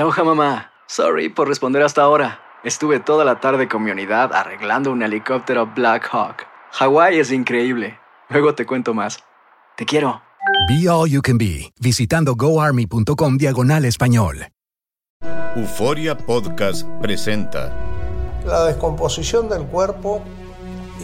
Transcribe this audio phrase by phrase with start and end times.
[0.00, 0.72] Aloha mamá.
[0.86, 2.40] Sorry por responder hasta ahora.
[2.64, 6.46] Estuve toda la tarde con mi unidad arreglando un helicóptero Black Hawk.
[6.72, 7.98] Hawái es increíble.
[8.30, 9.18] Luego te cuento más.
[9.76, 10.22] Te quiero.
[10.70, 14.46] Be All You Can Be, visitando goarmy.com diagonal español.
[15.54, 17.70] Euforia Podcast presenta
[18.46, 20.22] la descomposición del cuerpo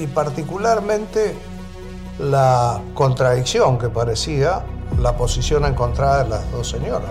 [0.00, 1.34] y particularmente
[2.18, 4.64] la contradicción que parecía
[4.98, 7.10] la posición encontrada de las dos señoras.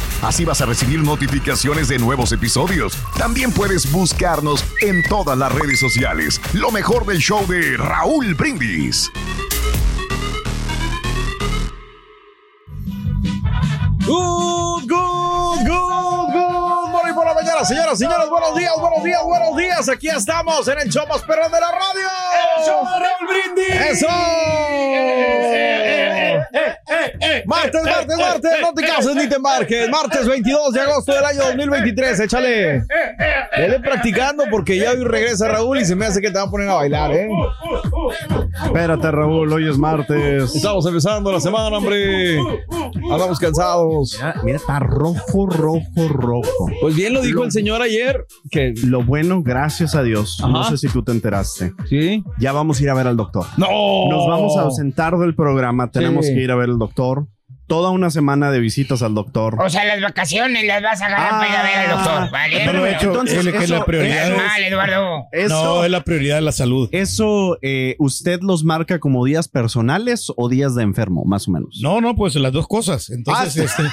[0.21, 2.95] Así vas a recibir notificaciones de nuevos episodios.
[3.17, 6.39] También puedes buscarnos en todas las redes sociales.
[6.53, 9.11] Lo mejor del show de Raúl Brindis.
[14.05, 18.29] Good, good, good, good morning por la mañana, señoras, señores.
[18.29, 19.89] Buenos días, buenos días, buenos días.
[19.89, 22.07] Aquí estamos en el show más perrón de la radio.
[22.59, 24.03] El show de Raúl Brindis.
[24.03, 24.07] ¡Eso!
[27.45, 28.51] Martes, martes, martes.
[28.61, 29.89] No te cases ni te embarques.
[29.89, 32.19] Martes 22 de agosto del año 2023.
[32.21, 32.83] Échale.
[33.57, 36.51] Vele practicando porque ya hoy regresa Raúl y se me hace que te van a
[36.51, 37.29] poner a bailar, ¿eh?
[38.65, 40.55] Espérate, Raúl, hoy es martes.
[40.55, 42.37] Estamos empezando la semana, hombre.
[43.11, 44.15] Andamos cansados.
[44.17, 46.67] Mira, mira, está rojo, rojo, rojo.
[46.81, 50.37] Pues bien lo dijo el señor ayer, que Lo bueno, gracias a Dios.
[50.41, 50.71] No Ajá.
[50.71, 51.73] sé si tú te enteraste.
[51.89, 52.23] sí.
[52.37, 53.45] Ya vamos a ir a ver al doctor.
[53.57, 53.67] No.
[54.09, 55.89] Nos vamos a ausentar del programa.
[55.91, 56.30] Tenemos Sí.
[56.35, 57.27] Que ir a ver al doctor.
[57.67, 59.55] Toda una semana de visitas al doctor.
[59.61, 62.57] O sea, las vacaciones las vas a agarrar para ir a ver al doctor, ¿vale?
[62.65, 65.23] Pero, entonces, es que eso- la prioridad Es es- mal, Eduardo.
[65.31, 66.89] Eso, no, es la prioridad de la salud.
[66.91, 71.79] eso eh, ¿usted los marca como días personales o días de enfermo, más o menos?
[71.81, 73.09] No, no, pues las dos cosas.
[73.09, 73.83] Entonces, Ah, este,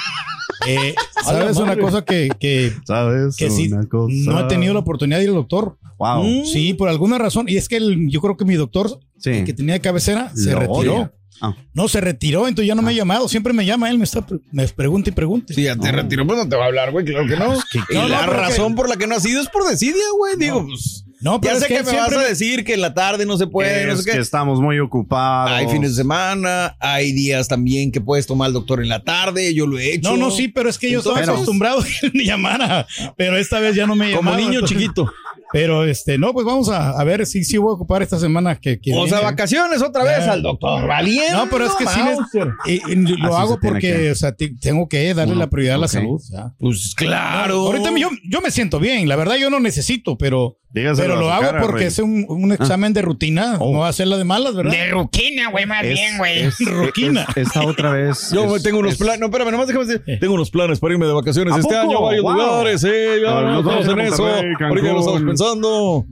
[0.89, 0.95] eh,
[1.25, 3.37] ¿sabes una cosa que, que, ¿Sabes?
[3.37, 5.79] que sí, cosa- no he tenido la oportunidad de ir al doctor?
[5.99, 6.45] Wow.
[6.45, 7.47] Sí, por alguna razón.
[7.49, 9.31] Y es que el- yo creo que mi doctor, Sí.
[9.31, 10.73] el que tenía de cabecera, se retiró.
[10.73, 11.13] odia.
[11.41, 11.55] Ah.
[11.75, 13.29] No, se retiró, entonces ya no me ha llamado.
[13.29, 15.55] Siempre me llama él, me, está, me pregunta y pregunta.
[15.55, 17.05] Si ya te retiró, pues no te va a hablar, güey.
[17.05, 17.55] Claro que no.
[17.91, 20.37] y no, la que- razón por la que no has ido es por desidia, güey.
[20.37, 21.05] Digo, pues.
[21.21, 23.37] No, pero Ya es que, me vas siempre a decir que en la tarde no
[23.37, 24.13] se puede, no es sé qué.
[24.13, 25.51] que estamos muy ocupados.
[25.51, 29.53] Hay fines de semana, hay días también que puedes tomar al doctor en la tarde,
[29.53, 30.11] yo lo he hecho.
[30.11, 32.87] No, no, sí, pero es que yo estaba acostumbrado a que él me llamara.
[33.17, 34.37] Pero esta vez ya no me Como llamaba.
[34.37, 35.13] niño entonces- chiquito.
[35.53, 38.57] Pero este, no, pues vamos a, a ver si sí voy a ocupar esta semana
[38.61, 39.31] que, que O sea, viene.
[39.33, 40.87] vacaciones otra vez al doctor.
[40.87, 41.33] Valiente.
[41.33, 42.47] No, pero es que sí les-
[42.89, 44.11] y- y lo Así hago porque, que.
[44.11, 46.21] o sea, te- tengo que darle la prioridad a la salud.
[46.31, 46.53] ya.
[46.59, 47.61] Pues claro.
[47.67, 51.33] Ahorita yo, yo me siento bien, la verdad yo no necesito, pero, Dígaselo pero lo
[51.33, 51.87] hago cara, porque Rey.
[51.87, 53.73] es un, un examen de rutina, Oh.
[53.73, 54.71] no va a hacerla de malas, ¿verdad?
[54.73, 56.39] De ruquina, güey, más Es- bien, güey.
[56.41, 57.27] es- Ruquina.
[57.35, 58.31] es- Esta otra vez.
[58.35, 59.21] Yo es- tengo unos es- planes.
[59.21, 60.19] No, espérame, nomás déjame decir.
[60.21, 61.81] Tengo unos planes para irme de vacaciones ¿A este poco?
[61.89, 62.33] año a varios Wow.
[62.35, 62.85] lugares.
[62.85, 64.27] Eh, ya Ah, no en eso.
[64.27, 66.07] Ahorita ya lo estamos pensando.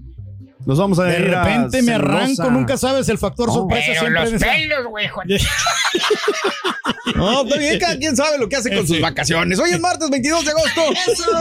[0.67, 3.55] Nos vamos a De ir a repente me arranco, nunca sabes, el factor Oh.
[3.55, 5.07] sorpresa Pero siempre los pelos, güey.
[7.15, 9.59] No, está bien, cada quien sabe lo que hace con sus vacaciones.
[9.59, 10.83] Hoy es martes 22 de agosto.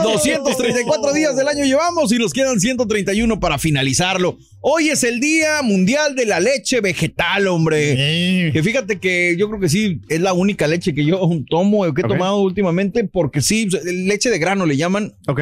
[0.04, 4.38] 234 días del año llevamos y nos quedan 131 para finalizarlo.
[4.60, 7.96] Hoy es el Día Mundial de la Leche Vegetal, hombre.
[7.96, 8.52] Sí.
[8.52, 11.20] Que fíjate que yo creo que sí es la única leche que yo
[11.50, 15.14] tomo o que he tomado últimamente, porque sí, leche de grano le llaman.
[15.26, 15.40] Ok.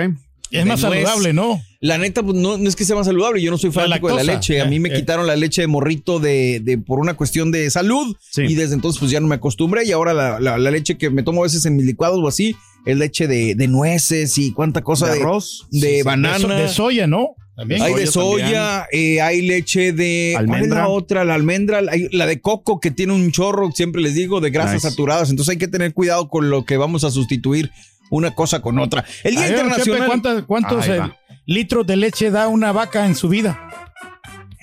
[0.61, 1.05] Es más nuez.
[1.05, 1.61] saludable, ¿no?
[1.81, 3.43] La neta, pues no, no es que sea más saludable.
[3.43, 4.61] Yo no soy La fanático de la leche.
[4.61, 4.97] A mí me Eh, eh.
[4.97, 8.17] quitaron la leche de morrito de, de- por una cuestión de salud.
[8.31, 8.43] Sí.
[8.43, 9.85] Y desde entonces, pues ya no me acostumbré.
[9.85, 12.27] Y ahora la, la- la leche que me tomo a veces en mis licuados o
[12.29, 12.57] así
[12.87, 15.67] es leche de, de nueces y cuánta cosa ¿De de, arroz?
[15.71, 16.37] de Sí, sí, banana.
[16.39, 17.35] De, so- de soya, ¿no?
[17.57, 17.83] También.
[17.83, 20.33] hay de soya eh, hay leche de.
[20.35, 20.79] ¿Cuál es Almendra.
[20.81, 21.25] la otra?
[21.25, 24.75] La almendra, hay- la de coco que tiene un chorro, siempre les digo, de grasas
[24.75, 24.91] Nice.
[24.91, 25.31] saturadas.
[25.31, 27.71] Entonces hay que tener cuidado con lo que vamos a sustituir
[28.11, 29.05] una cosa con otra.
[29.23, 30.07] El Día A ver, Chepe, Internacional.
[30.07, 31.03] ¿cuántas- ¿Cuántos, eh,
[31.47, 33.69] litros de leche da una vaca en su vida?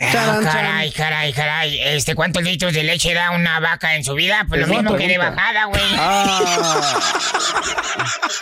[0.03, 1.79] Ah, caray, caray, caray.
[1.79, 4.45] Este, ¿cuántos litros de leche da una vaca en su vida?
[4.49, 5.29] Pues lo mismo que de pregunta.
[5.35, 5.81] bajada, güey.
[5.97, 6.99] Ah.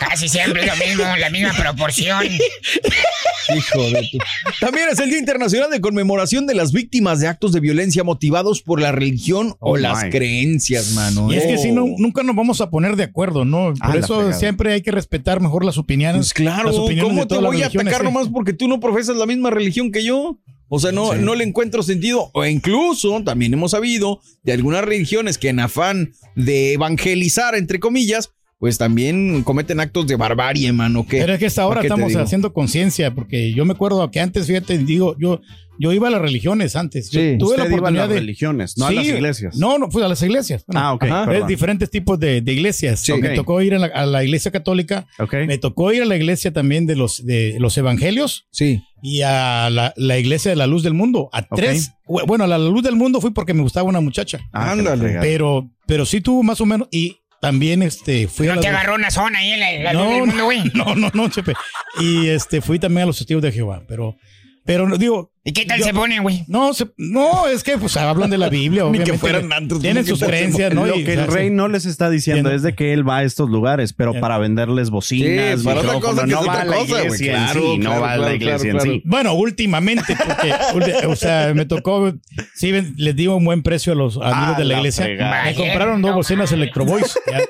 [0.00, 2.24] Casi siempre lo mismo, la misma proporción.
[3.54, 4.18] Hijo de tu-
[4.60, 8.62] También es el Día Internacional de Conmemoración de las Víctimas de Actos de Violencia motivados
[8.62, 10.10] por la religión o Oh, las my.
[10.10, 11.32] creencias, mano.
[11.32, 11.74] Y es que si Oh.
[11.74, 13.74] no, nunca nos vamos a poner de acuerdo, ¿no?
[13.80, 16.16] Ah, Por la eso siempre hay que respetar mejor las opiniones.
[16.18, 18.80] Pues claro, las opiniones ¿cómo de te las voy a atacar nomás porque tú no
[18.80, 20.38] profesas la misma religión que yo?
[20.72, 22.30] O sea, no, no le encuentro sentido.
[22.32, 28.30] O incluso también hemos sabido de algunas religiones que en afán de evangelizar, entre comillas,
[28.60, 31.06] pues también cometen actos de barbarie, mano.
[31.06, 34.08] Que, Pero es que hasta ahora ¿para qué estamos haciendo conciencia, porque yo me acuerdo
[34.10, 35.40] que antes, fíjate, digo, yo,
[35.78, 37.10] yo iba a las religiones antes.
[37.10, 37.36] Yo Sí.
[37.38, 38.20] tuve la Usted iba a oportunidad las de.
[38.20, 39.56] religiones, no a Sí, las iglesias.
[39.56, 40.62] No, no, fui a las iglesias.
[40.66, 41.04] Bueno, Ah, ok.
[41.04, 41.46] Ajá.
[41.46, 43.00] Diferentes tipos de, de iglesias.
[43.00, 43.14] Sí.
[43.14, 45.32] Me tocó ir a la, a la iglesia católica, Ok.
[45.46, 48.82] me tocó ir a la iglesia también de los, de los evangelios Sí.
[49.02, 51.28] Y a la, la iglesia de la luz del mundo.
[51.32, 51.56] A Ok.
[51.56, 51.92] tres.
[52.26, 54.40] Bueno, a la luz del mundo fui porque me gustaba una muchacha.
[54.52, 55.18] Ah, Ándale.
[55.20, 56.88] Pero, pero sí tuvo más o menos.
[56.90, 60.02] Y también este, fui a No te agarró una zona ahí en la, la luz
[60.02, 60.62] no, del mundo, güey.
[60.74, 61.54] no, no, no, Chepe.
[62.00, 64.16] Y este, fui también a los testigos de Jehová, pero,
[64.64, 66.44] pero no, digo, ¿Y qué tal Yo- se ponen, güey?
[66.48, 69.18] no, se- no, es que pues hablan de la Biblia, Ni que obviamente.
[69.18, 70.84] fueran antros, Tienen sus creencias, ¿no?
[70.84, 72.56] Lo que el rey no les está diciendo Entiendo.
[72.56, 75.94] es de que él va a estos lugares, pero para venderles bocinas, Sí, para otra
[76.00, 78.34] cosa que no es va otra a la iglesia en sí, no va a la
[78.34, 79.02] iglesia en sí.
[79.06, 80.14] Bueno, últimamente,
[80.70, 82.12] porque, o sea, me tocó,
[82.54, 85.04] sí, ven- les di un buen precio a los amigos Ah, de la la iglesia.
[85.04, 85.44] fregada.
[85.44, 87.18] Me compraron dos bocinas Electro Voice.
[87.30, 87.40] ya.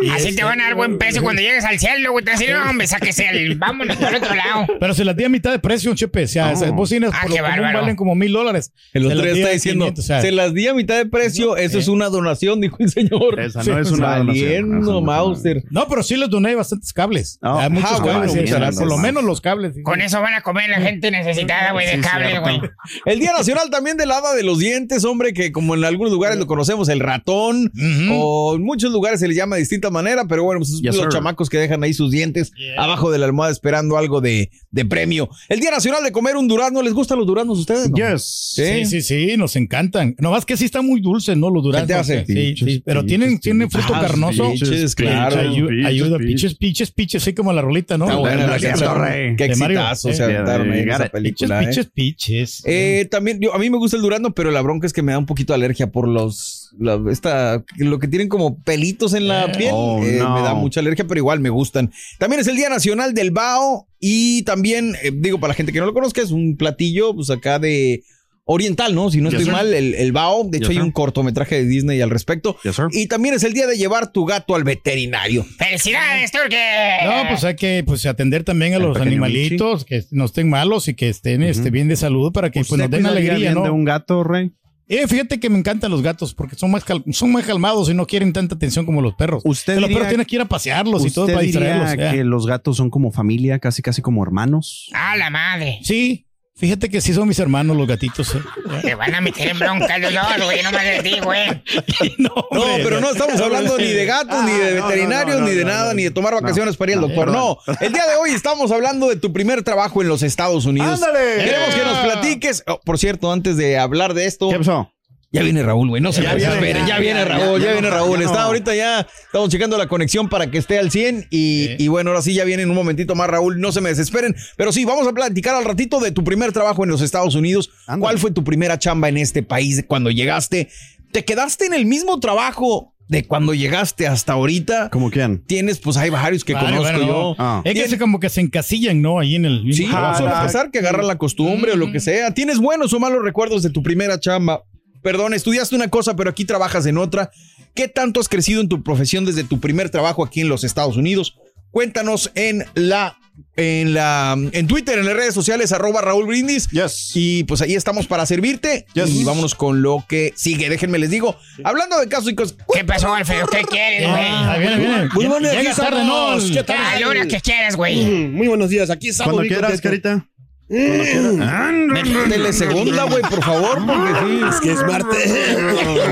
[0.00, 2.24] Y Así este- te van a dar buen peso cuando llegues al cielo, güey.
[2.24, 3.56] Te decir, no, hombre, sáquese el...
[3.56, 4.66] Vámonos por otro lado.
[4.80, 6.24] Pero se las di a mitad de precio, Chepe.
[6.24, 7.80] O sea, esas bocinas Ah, por lo qué común bárbaro.
[7.80, 8.72] valen como mil dólares.
[8.92, 11.56] El otro día está diciendo, 500, o sea, se las di a mitad de precio,
[11.56, 13.40] eso es una donación, dijo el señor.
[13.40, 15.64] Esa no es una donación, no Mauser.
[15.70, 17.38] No, pero sí les doné bastantes cables.
[17.42, 18.48] Oh, Hay muchos ah, bueno, cables.
[18.50, 19.74] sí, por lo menos los cables.
[19.82, 22.42] Con eso van a comer la gente necesitada, güey, de Sí, cable, cierto.
[22.42, 22.60] güey.
[23.06, 26.38] El Día Nacional también del hada de los dientes, hombre, que como en algunos lugares
[26.38, 27.72] lo conocemos, el ratón,
[28.10, 30.94] o en muchos lugares se le llama de distinta manera, pero bueno, pues esos Yes,
[30.96, 31.12] los sir.
[31.12, 35.28] chamacos que dejan ahí sus dientes abajo de la almohada esperando algo de, de premio.
[35.48, 37.90] El Día Nacional de comer un durazno, ¿les gustan los duraznos a ustedes?
[37.90, 37.96] no?
[37.96, 38.52] Yes.
[38.54, 40.14] Sí, sí, sí, nos encantan.
[40.18, 41.50] No más que sí está muy dulce, ¿no?
[41.50, 41.86] Los duraznos.
[41.88, 42.24] ¿Qué te hace?
[42.26, 44.50] Sí, sí, pero tienen, tienen fruto carnoso.
[44.50, 45.40] pinches, claro.
[45.40, 46.54] Ayuda, pinches.
[46.54, 48.04] piches, piches, piches, así como la rolita, ¿no?
[48.06, 48.74] Está buena la.
[48.74, 49.34] Torre.
[49.36, 50.14] Qué exitazo eh.
[50.14, 51.60] se aventaron en esa Piches, película.
[51.60, 51.90] Piches, ¿eh?
[51.92, 52.62] piches, piches.
[52.66, 55.12] Eh, también, yo, a mí me gusta el durazno, pero la bronca es que me
[55.12, 59.28] da un poquito de alergia por los, la- esta, lo que tienen como pelitos en
[59.28, 59.52] la Eh.
[59.56, 59.70] piel.
[59.72, 60.34] Oh, eh, no.
[60.34, 61.92] Me da mucha alergia, pero igual me gustan.
[62.18, 65.80] También es el Día Nacional del Bao y también, eh, digo, para la gente que
[65.80, 68.02] no lo conozca, es un platillo, pues acá de
[68.44, 69.10] oriental, ¿no?
[69.10, 70.44] Si no estoy mal, el, el Bao.
[70.44, 70.82] De hecho, Yes, hay sir.
[70.82, 72.58] un cortometraje de Disney al respecto.
[72.64, 72.76] Yes.
[72.90, 75.46] Y también es el día de llevar tu gato al veterinario.
[75.56, 76.58] ¡Felicidades, Turque!
[77.02, 80.86] No, pues hay que pues, atender también a El los animalitos que no estén malos
[80.88, 83.54] y que estén este, bien de salud para que pues, ¿Usted nos den alegría, bien
[83.54, 83.62] ¿no?
[83.62, 84.52] de un gato, Rey?
[84.88, 87.94] Eh, fíjate que me encantan los gatos porque son más, cal- son más calmados y
[87.94, 89.42] no quieren tanta atención como los perros.
[89.46, 92.12] ¿Usted Pero los perros tienen que ir a pasearlos y todo ¿Usted para distraerlos.
[92.12, 94.90] que los gatos son como familia, casi casi como hermanos?
[94.92, 95.78] ¡A la madre!
[95.82, 98.34] Sí, fíjate que sí son mis hermanos los gatitos.
[98.34, 98.40] eh.
[98.82, 100.62] Te van a meter en bronca los dos, güey.
[100.62, 101.48] No me les digo, güey.
[102.18, 105.48] no, No, hombre, pero no estamos hablando ni de gatos, ni de veterinarios, no, no,
[105.48, 107.28] ni de no, nada, no, ni de tomar vacaciones para ir al no, doctor.
[107.30, 111.02] No, el día de hoy estamos hablando de tu primer trabajo en los Estados Unidos.
[111.02, 111.44] ¡Ándale!
[111.44, 112.62] Queremos que nos platiques.
[112.66, 114.90] Oh, por cierto, antes de hablar de esto, ¿Qué pasó?
[115.34, 116.00] Ya viene Raúl, güey.
[116.00, 116.86] No se Ya me viene, desesperen.
[116.86, 118.18] Ya, ya, viene Raúl, ya, ya, ya viene Raúl.
[118.20, 118.44] ya Está no.
[118.46, 121.26] ahorita ya, estamos checando la conexión para que esté al 100.
[121.30, 123.60] Y, y bueno, ahora sí, ya viene en un momentito más, Raúl.
[123.60, 124.34] No se me desesperen.
[124.56, 127.70] Pero sí, vamos a platicar al ratito de tu primer trabajo en los Estados Unidos.
[127.98, 130.68] ¿Cuál fue tu primera chamba en este país cuando llegaste?
[131.12, 134.88] ¿Te quedaste en el mismo trabajo de cuando llegaste hasta ahorita?
[134.90, 135.44] ¿Cómo quién?
[135.44, 137.34] Tienes, pues hay varios que Vale, conozco bueno, yo.
[137.38, 137.60] Ah.
[137.64, 139.18] Es que se como que se encasillan, ¿no?
[139.18, 142.32] Ahí en el mismo Sí, suele pasar que agarran la costumbre o lo que sea.
[142.32, 144.62] ¿Tienes buenos o malos recuerdos de tu primera chamba?
[145.04, 147.30] Perdón, estudiaste una cosa, pero aquí trabajas en otra.
[147.74, 150.96] ¿Qué tanto has crecido en tu profesión desde tu primer trabajo aquí en los Estados
[150.96, 151.36] Unidos?
[151.70, 153.18] Cuéntanos en la
[153.56, 156.70] en la en Twitter, en las redes sociales, arroba Raúl Brindis.
[156.70, 157.10] Yes.
[157.14, 158.86] Y pues ahí estamos para servirte.
[158.94, 159.10] Yes.
[159.10, 160.70] Y vámonos con lo que sigue.
[160.70, 161.36] Déjenme les digo.
[161.64, 162.56] Hablando de casos y cosas.
[162.72, 163.46] ¿Qué pasó, Alfredo?
[163.48, 164.24] ¿Qué quieres, güey?
[164.26, 165.08] Ah, viene, viene.
[165.12, 166.38] Muy buenos días, tarde, ¿no?
[166.50, 167.28] ¿qué tal?
[167.28, 168.06] Que quieras, güey.
[168.06, 169.34] Muy buenos días, aquí estamos.
[169.34, 170.26] Cuando bien quieras, carita.
[170.68, 174.40] Métele segunda, güey, por favor, porque sí.
[174.48, 175.34] Es que es martes.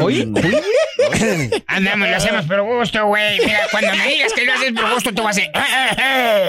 [0.03, 1.51] Oye, oye.
[1.67, 3.39] Andamos, lo hacemos por gusto, güey.
[3.41, 5.41] Mira, cuando me digas que lo haces por gusto, tú vas a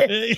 [0.07, 0.37] decir.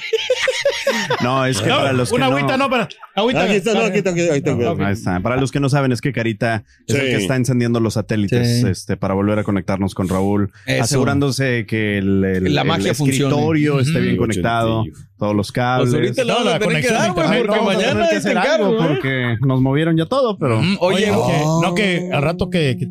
[1.22, 2.38] No, es que No, para los que una no...
[2.38, 2.88] agüita, no, para.
[3.15, 3.43] Agüita.
[3.43, 4.72] Aquí está, no, aquí está, aquí está, aquí está.
[4.72, 4.81] Ok.
[4.81, 5.19] Ahí está.
[5.22, 8.62] Para los que no saben, es que Carita es el que está encendiendo los satélites
[8.62, 8.67] Sí.
[8.67, 10.84] este, para volver a conectarnos con Raúl, Eso.
[10.84, 13.81] asegurándose que el, el- La el magia escritorio funcione.
[13.98, 14.84] esté bien conectado,
[15.17, 15.89] todos los cables.
[15.93, 18.88] Pues ahorita No, la conexión güey, tener mañana que es hacer el algo cargo, ¿eh?
[18.88, 20.62] porque nos movieron ya todo, pero...
[20.62, 22.88] Mm, Oye, que, no, que al rato que, que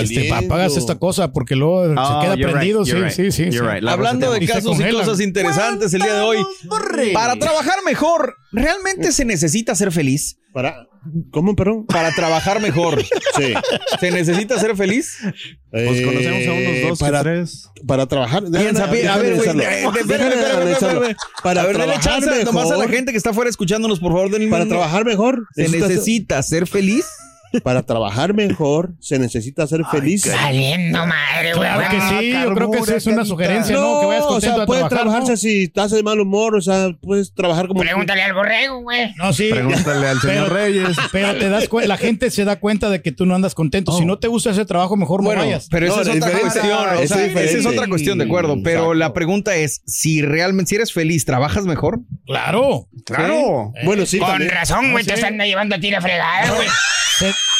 [0.00, 1.86] este, apagas esta cosa porque luego Oh,
[2.20, 2.82] se queda you're prendido.
[2.82, 3.86] right, sí, right, sí, sí, right.
[3.86, 6.38] Hablando de casos y cosas interesantes el día de hoy.
[7.14, 10.38] Para trabajar mejor, ¿realmente se necesita ser feliz?
[10.56, 10.88] Para,
[11.32, 11.84] ¿Cómo, perdón?
[11.84, 13.02] Para trabajar mejor,
[13.36, 13.52] Sí.
[14.00, 15.18] ¿se necesita ser feliz?
[15.70, 17.68] Pues conocemos a unos dos, Eh, para, tres.
[17.86, 18.42] para trabajar.
[18.50, 21.16] Piensa, a déjame ver, güey, eh, espérame.
[21.42, 24.30] Para a ver, trabajar chance nomás a la gente que está afuera escuchándonos, por favor,
[24.30, 25.46] denle Para trabajar mejor.
[25.54, 27.04] ¿Se necesita ser feliz?
[27.62, 30.26] Para trabajar mejor se necesita ser feliz.
[30.26, 31.68] Valiendo madre, güey.
[31.68, 34.00] Claro que sí, yo creo que esa es una sugerencia, ¿no?
[34.00, 34.88] Que vayas o sea, puedes trabajar.
[34.90, 35.36] trabajarse ¿no?
[35.36, 37.80] si estás de mal humor, o sea, puedes trabajar como...
[37.80, 39.14] Pregúntale al borrego, güey.
[39.16, 39.48] No, sí.
[39.50, 40.96] Pregúntale al señor Pero- Reyes.
[41.12, 43.96] Pero te das la gente se da cuenta de que tú no andas contento.
[43.96, 45.68] Si no te gusta ese trabajo, mejor no Bueno, vayas.
[45.70, 46.50] pero esa No, es es otra diferente.
[46.60, 46.78] cuestión.
[46.78, 48.56] o es sea, esa es otra cuestión, de acuerdo.
[48.62, 48.94] Pero Exacto.
[48.94, 52.00] la pregunta es, si realmente, si eres feliz, ¿trabajas mejor?
[52.26, 52.88] Claro.
[53.04, 53.72] Claro.
[53.84, 54.50] Bueno, sí, Con también.
[54.50, 55.26] razón, güey, No te sé.
[55.26, 56.68] están llevando a ti la fregada, güey.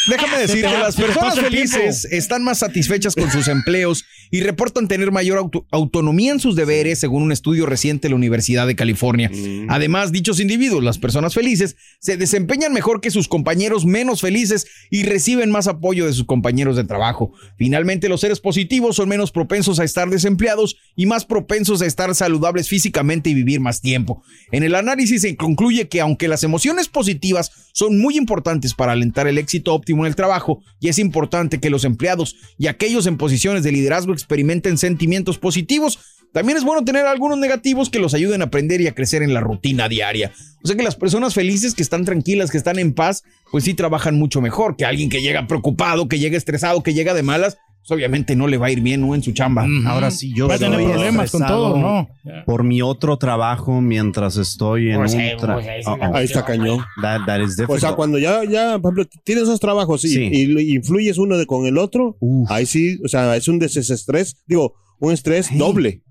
[0.09, 5.39] Déjame decirte, las personas felices están más satisfechas con sus empleos y reportan tener mayor
[5.39, 9.31] auto- autonomía en sus deberes, según un estudio reciente de la Universidad de California.
[9.69, 15.05] Además, dichos individuos, las personas felices, se desempeñan mejor que sus compañeros menos felices y
[15.05, 17.33] reciben más apoyo de sus compañeros de trabajo.
[17.57, 22.15] Finalmente, los seres positivos son menos propensos a estar desempleados y más propensos a estar
[22.15, 24.23] saludables físicamente y vivir más tiempo.
[24.53, 29.27] En el análisis se concluye que aunque las emociones positivas son muy importantes para alentar
[29.27, 33.19] el éxito óptimo en el trabajo, y es importante que los empleados y aquellos en
[33.19, 35.99] posiciones de liderazgo experimenten sentimientos positivos,
[36.33, 39.33] también es bueno tener algunos negativos que los ayuden a aprender y a crecer en
[39.33, 40.33] la rutina diaria.
[40.63, 43.73] O sea que las personas felices, que están tranquilas, que están en paz, pues sí
[43.73, 47.57] trabajan mucho mejor que alguien que llega preocupado, que llega estresado, que llega de malas,
[47.87, 49.15] pues obviamente no le va a ir bien ¿no?
[49.15, 49.67] en su chamba.
[49.87, 52.09] Ahora sí, yo Va a tener problemas con todo, ¿no?
[52.45, 55.97] Por mi otro trabajo mientras estoy en Pues, un eh, tra- pues, ahí sí Uh-oh.
[55.99, 56.81] la- Ahí está cañón.
[57.03, 60.29] That, that is O sea, cuando ya, ya, por ejemplo, tienes esos trabajos y, Sí.
[60.33, 62.51] y influyes uno de, con el otro, Uf.
[62.51, 66.03] ahí sí, o sea, es un desestrés, digo, un estrés doble.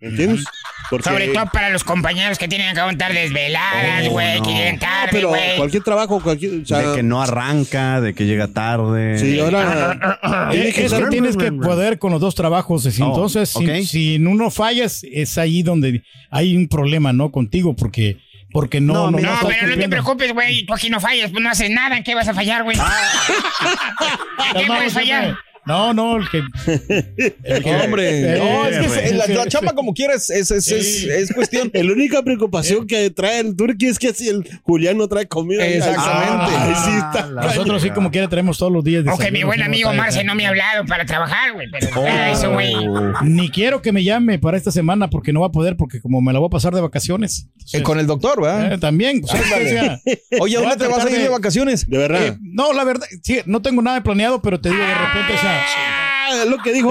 [0.00, 0.44] ¿Me entiendes?
[0.90, 4.44] Porque, Sobre todo para los compañeros que tienen que aguantar desveladas, Oh, güey, no.
[4.44, 5.56] que llegan tarde, pero güey.
[5.56, 9.18] cualquier trabajo, cualquier, o sea, de que no arranca, de que llega tarde.
[9.18, 12.84] sí, ahora, Es que tienes que poder con los dos trabajos.
[12.86, 13.76] Oh, Entonces, si- ok.
[13.86, 17.30] si, en uno fallas, es ahí donde hay un problema, ¿no?
[17.30, 18.18] Contigo, porque,
[18.52, 19.88] porque no, No, no, mira, No, pero no te cumpliendo.
[19.90, 20.66] preocupes, güey.
[20.66, 21.96] Tú aquí no fallas, pues no haces nada.
[21.96, 22.76] ¿En qué vas a fallar, güey?
[24.54, 25.36] ¿En qué No, puedes fallar?
[25.66, 26.38] No, no, el que.
[27.44, 31.00] el que- Hombre, Eh, no, es que la, la chamba como quieras es, es, es,
[31.00, 31.08] Sí.
[31.10, 31.70] es cuestión.
[31.74, 35.66] la única preocupación que trae el turqui es que si el Julián no trae comida.
[35.66, 36.56] Exactamente.
[36.56, 37.28] Ahí sí está.
[37.38, 39.04] Ah, Nosotros sí, como quiera, tenemos todos los días.
[39.06, 41.66] Aunque mi buen no amigo trae, Marce no me ha hablado para trabajar, güey.
[41.70, 42.74] Pero eso, güey.
[43.22, 46.20] Ni quiero que me llame para esta semana porque no va a poder, porque como
[46.20, 47.48] me la voy a pasar de vacaciones.
[47.72, 48.72] Eh, con el doctor, ¿verdad?
[48.74, 49.20] Eh, también.
[49.22, 49.58] pues, o sea,
[50.40, 51.88] Oye, ¿a voy a dónde te vas a ir de de- vacaciones?
[51.88, 52.26] De verdad.
[52.26, 55.38] eh, no, la verdad, sí, no tengo nada planeado, pero te digo de repente, o
[55.38, 56.90] sea, Ah, es lo que dijo,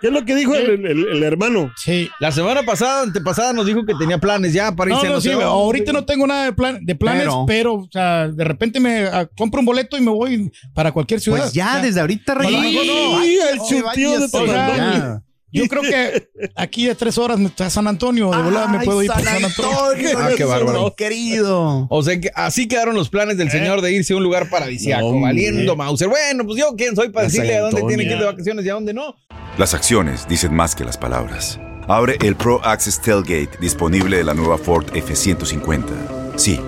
[0.00, 1.70] ¿qué es lo que dijo el, el- el hermano?
[1.76, 2.08] sí.
[2.20, 5.20] La semana pasada, antepasada, nos dijo que tenía planes ya para irse a no, no
[5.20, 5.46] sí, sé dónde.
[5.46, 9.04] ahorita no tengo nada de, plan, de planes, Pero- pero, o sea, de repente me
[9.06, 11.40] ah, compro un boleto y me voy para cualquier ciudad.
[11.40, 12.50] Pues ya, O sea, desde ahorita, Rey.
[12.86, 13.22] no.
[13.22, 15.24] Sí, el chutío de váyase, o sea, Tepandón.
[15.52, 19.02] Yo creo que aquí de tres horas me está San Antonio, de volada me puedo
[19.02, 19.70] ir por San San Antonio.
[19.90, 20.94] Antonio, Ah, qué bárbaro.
[20.96, 21.86] querido.
[21.90, 25.12] O sea, que así quedaron los planes del señor de irse a un lugar paradisíaco,
[25.12, 26.08] No, valiendo Mauser.
[26.08, 28.24] Bueno, pues yo quién soy para A San decirle a dónde tiene que ir de
[28.24, 29.14] vacaciones y a dónde no.
[29.58, 31.60] Las acciones dicen más que las palabras.
[31.88, 35.84] Abre el Pro Access Tailgate disponible de la nueva Ford F-150.
[36.36, 36.58] Sí,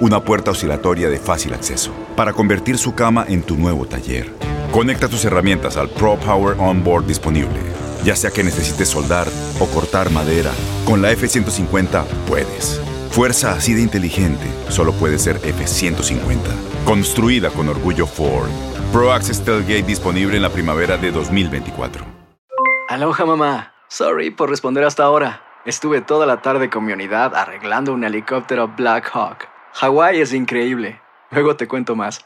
[0.00, 4.30] una puerta oscilatoria de fácil acceso para convertir su cama en tu nuevo taller.
[4.72, 7.60] Conecta tus herramientas al Pro Power Onboard disponible.
[8.04, 9.28] Ya sea que necesites soldar
[9.60, 10.50] o cortar madera,
[10.84, 12.80] con la F-150 puedes.
[13.10, 16.38] Fuerza así de inteligente solo puede ser F-150.
[16.84, 18.50] Construida con orgullo Ford.
[18.92, 22.04] Pro Access Tailgate disponible en la primavera de 2024.
[22.88, 23.72] Aloha mamá.
[23.88, 25.42] Sorry por responder hasta ahora.
[25.64, 29.48] Estuve toda la tarde con mi unidad arreglando un helicóptero Black Hawk.
[29.74, 31.00] Hawái es increíble.
[31.30, 32.20] Luego te cuento más.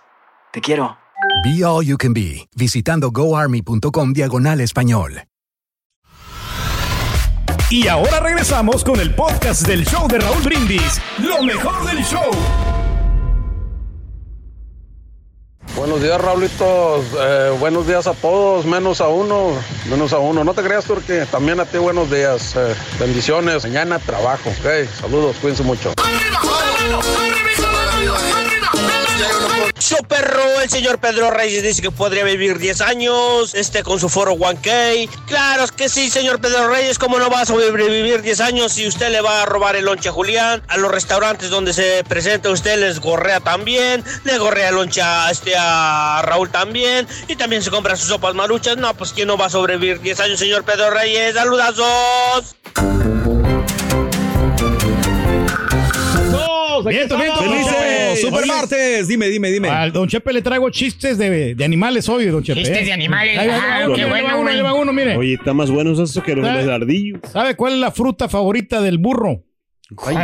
[0.53, 0.97] Te quiero.
[1.45, 5.23] Be All You Can Be, visitando goarmy.com diagonal español.
[7.69, 12.31] Y ahora regresamos con el podcast del show de Raúl Brindis, lo mejor del show.
[15.75, 17.07] Buenos días, Raulitos.
[17.59, 19.51] Buenos días a todos, menos a uno,
[19.91, 20.45] menos a uno.
[20.45, 21.27] No te creas, Turque.
[21.29, 22.55] También a ti, buenos días.
[23.01, 23.65] Bendiciones.
[23.65, 24.49] Mañana trabajo.
[24.49, 25.93] Ok, saludos, cuídense mucho.
[26.05, 26.41] ¡Arriba,
[29.79, 34.09] su perro, el señor Pedro Reyes dice que podría vivir 10 años, este con su
[34.09, 35.09] foro 1K.
[35.27, 39.11] Claro que sí, señor Pedro Reyes, ¿cómo no va a sobrevivir 10 años si usted
[39.11, 40.63] le va a robar el lonche a Julián?
[40.69, 45.31] A los restaurantes donde se presenta usted les gorrea también, le gorrea el lonche a,
[45.31, 48.79] este, a Raúl también, y también se compra sus sopas maruchas.
[48.79, 51.35] No, pues ¿quién no va a sobrevivir 10 años, señor Pedro Reyes?
[51.35, 52.57] ¡Saludazos!
[56.95, 57.51] Miento, estamos.
[57.51, 58.21] miento, felices.
[58.21, 58.47] Super Oye.
[58.47, 59.09] martes.
[59.09, 59.69] Dime, dime, dime.
[59.69, 62.61] Al don Chepe le traigo chistes de, de animales hoy, don Chepe.
[62.61, 62.85] Chistes ¿eh?
[62.85, 63.39] de animales.
[63.39, 65.17] Ahí va, Ah, va, qué ahí va bueno, uno, uno, mire.
[65.17, 66.65] Oye, está más bueno eso que los, ¿Sabe?
[66.65, 67.21] los ardillos.
[67.33, 69.43] ¿Sabe cuál es la fruta favorita del burro?
[70.05, 70.17] Ay,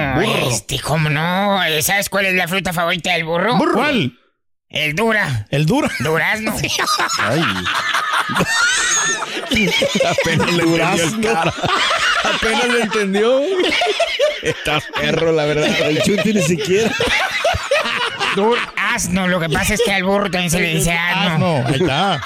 [0.50, 1.60] este, ¿cómo no?
[1.82, 3.56] ¿Sabes cuál es la fruta favorita del burro?
[3.72, 4.18] ¿Cuál?
[4.68, 5.46] El dura.
[5.50, 5.90] El dura.
[6.00, 6.52] Durazno.
[10.10, 10.64] Apenas le
[11.22, 11.52] cara.
[12.24, 13.40] Apenas le entendió.
[14.42, 15.68] Estás perro, la verdad.
[15.88, 16.90] El chunti ni siquiera.
[18.36, 18.56] Dur-
[18.94, 21.58] asno, lo que pasa es que al burro también se le dice asno.
[21.58, 22.20] Asno, ahí está.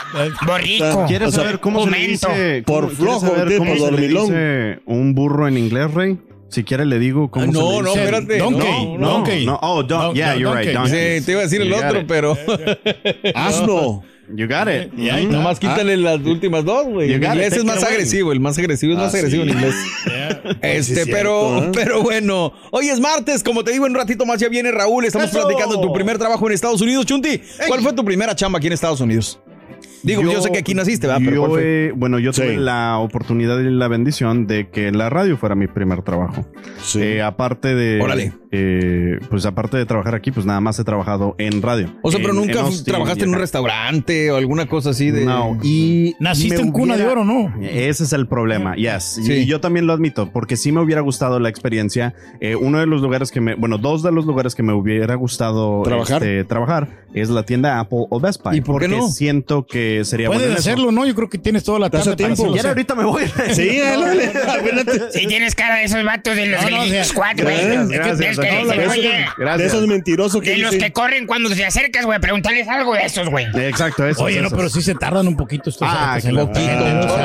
[0.47, 1.05] Borrico.
[1.09, 2.63] ¿Quieres O sea, saber cómo se le dice?
[2.65, 4.25] Por cómo- ¿quieres flojo, saber cómo por se le dormilón.
[4.27, 6.19] dice un burro en inglés, Rey?
[6.49, 8.05] Si quiere le digo cómo Ah, no, se le no, dice.
[8.05, 8.39] espérate.
[8.39, 9.47] Donkey, No, donkey.
[9.47, 9.59] no.
[9.63, 10.73] Oh, don- No, yeah, no, you're right.
[10.75, 11.19] donkey.
[11.21, 12.07] Sí, te iba a decir el You got otro, it.
[12.07, 12.39] pero.
[13.35, 14.05] Asno.
[14.35, 14.93] You got it.
[14.99, 15.31] Y ahí Mhm.
[15.31, 15.37] está.
[15.39, 17.13] Nomás quítale las últimas dos, güey.
[17.15, 18.33] It, inglés es más agresivo.
[18.33, 19.51] El más agresivo es más Ah, agresivo sí.
[19.51, 19.75] en inglés.
[20.07, 20.57] Yeah.
[20.63, 21.71] Este, sí, pero, cierto, ¿eh?
[21.85, 22.53] pero bueno.
[22.73, 25.05] Hoy es martes, como te digo, en un ratito más ya viene Raúl.
[25.05, 25.41] Estamos ¡Eso!
[25.43, 27.07] platicando de tu primer trabajo en Estados Unidos.
[27.07, 29.39] Chunti, ¿cuál fue tu primera chamba aquí en Estados Unidos?
[30.07, 31.23] Digo, yo, sé que aquí naciste, ¿verdad?
[31.25, 35.55] Pero yo bueno, yo tuve la oportunidad y la bendición de que la radio fuera
[35.55, 36.47] mi primer trabajo.
[36.83, 37.03] Sí.
[37.03, 38.01] Eh, aparte de.
[38.01, 38.33] Órale.
[38.53, 41.93] eh, pues aparte de trabajar aquí, pues nada más he trabajado en radio.
[42.03, 45.11] O sea, pero nunca en fu- Austin trabajaste en un restaurante o alguna cosa así
[45.11, 45.25] de.
[45.25, 46.15] No, y.
[46.21, 47.53] Naciste en cuna de oro, ¿no?
[47.63, 49.21] Ese es el problema, yes.
[49.25, 49.33] Sí.
[49.33, 52.15] Y yo también lo admito, porque sí me hubiera gustado la experiencia.
[52.41, 55.15] Eh, uno de los lugares que me, bueno, dos de los lugares que me hubiera
[55.17, 56.23] gustado Trabajar.
[56.23, 58.59] este, trabajar es la tienda Apple o Best Buy.
[58.59, 59.09] ¿Y por qué porque no?
[59.09, 60.71] siento que sería bueno Puedes eso.
[60.71, 61.07] hacerlo, ¿no?
[61.07, 62.35] Yo creo que tienes toda la ¿Estás tarde tiempo?
[62.37, 62.53] para hacerlo.
[62.55, 63.25] quiere, ahorita me voy.
[63.55, 65.13] Sí, dale, dale.
[65.13, 67.57] Si tienes cara de esos vatos de los No, no, del o sea, Squad, güey.
[67.57, 67.89] gracias,
[69.39, 72.95] gracias, De esos mentirosos que de los que corren cuando te acercas, güey, preguntarles algo
[72.95, 73.47] de esos, güey.
[73.55, 74.25] Exacto, eso.
[74.25, 77.17] Oye, no, pero sí se tardan un poquito estos Ah, poquito.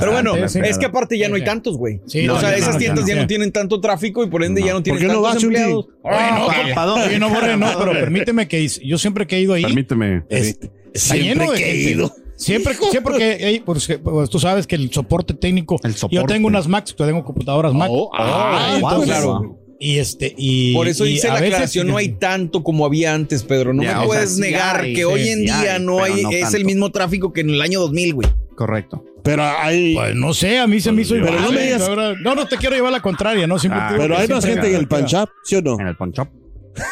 [0.00, 0.60] Pero bueno, sí.
[0.62, 2.00] es que aparte ya no hay tantos, güey.
[2.06, 3.26] Sí, o sea, ya esas tiendas ya ya no.
[3.26, 5.86] tienen tanto tráfico y por ende ya no tienen tantos empleados.
[6.02, 6.46] Oye, no?
[6.46, 10.22] Oye, no, no, pero permíteme que yo siempre que he ido ahí, Permíteme.
[10.28, 10.58] es-
[10.94, 11.90] está Siempre lleno de que he gente.
[11.92, 12.14] ido.
[12.36, 15.76] Siempre, siempre que hey, pues, pues, tú sabes que el soporte técnico.
[15.82, 17.88] El Yo tengo unas Macs, yo tengo computadoras Mac.
[17.90, 19.58] Oh, Ah, entonces, claro.
[19.80, 20.72] Y este, y.
[20.74, 23.72] Por eso y dice la veces- aclaración, no hay tanto como había antes, Pedro.
[23.72, 26.02] No Ya, me o puedes sea, negar hay, que sí, hoy en día hay, no
[26.02, 26.56] hay, no es tanto.
[26.56, 28.28] el mismo tráfico que en el año 2000, güey.
[28.56, 29.04] Correcto.
[29.24, 29.94] Pero hay.
[29.94, 31.42] Pues no sé, a mí se me hizo Pero igual.
[31.42, 31.74] no me ¿eh?
[31.76, 33.58] digas- No, no te quiero llevar la contraria, ¿no?
[33.58, 35.78] Siempre Ah, Pero hay más gente en el shop, ¿sí o no?
[35.78, 36.20] En el punch.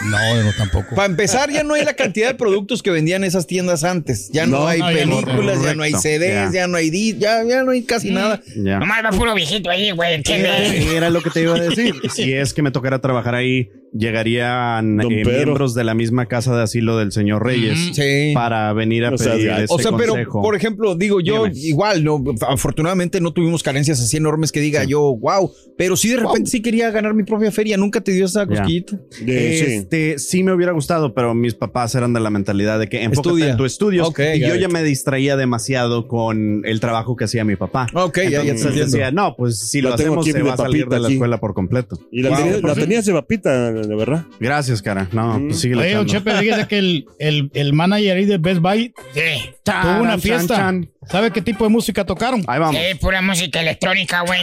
[0.05, 0.94] No, no, tampoco.
[0.94, 4.31] Para empezar, ya no hay la cantidad de productos que vendían esas tiendas antes.
[4.33, 5.20] Ya no, No, hay no, ya no.
[5.20, 6.61] películas, ya no hay CDs, ya.
[6.61, 8.40] ya no hay di- ya, ya no hay casi nada.
[8.57, 8.79] Ya.
[8.79, 10.87] Nomás va puro viejito ahí, güey, ¿entiendes?
[10.92, 11.94] Era lo que te iba a decir.
[12.16, 16.62] Si es que me tocara trabajar ahí, llegarían eh, miembros de la misma casa de
[16.62, 18.33] asilo del señor Reyes Sí.
[18.35, 19.64] para venir a seas pedir gacho.
[19.64, 20.42] ese O sea, pero consejo.
[20.42, 21.59] por ejemplo, digo yo, Dígame.
[21.66, 26.16] igual, no, afortunadamente no tuvimos carencias así enormes que diga yo, wow, pero sí de
[26.18, 28.46] repente sí quería ganar mi propia feria, nunca te dio esa Ya.
[28.49, 28.99] cosquillita.
[29.27, 33.29] Este, sí me hubiera gustado, pero mis papás eran de la mentalidad de que enfócate
[33.29, 33.51] Estudia.
[33.53, 34.09] en tu estudios.
[34.09, 37.87] Ok, y yo ya me distraía demasiado con el trabajo que hacía mi papá.
[37.94, 38.85] Ok, ya, ya Entonces entiendo.
[38.96, 41.07] decía, no, pues si La lo tengo hacemos se de va a salir de la
[41.07, 41.14] aquí.
[41.14, 41.99] escuela por completo.
[42.11, 42.38] Y la, Wow.
[42.38, 44.25] tenía- la tenías de papita, de verdad.
[44.40, 45.09] Gracias, cara.
[45.12, 48.61] No, pues sigue Oye, don Chepe, fíjese que el, el, el manager ahí de Best
[48.61, 50.72] Buy Sí, tuvo una fiesta.
[51.09, 52.42] ¿Sabe qué tipo de música tocaron?
[52.49, 52.77] Ahí vamos.
[52.77, 54.40] sí, pura música electrónica, güey.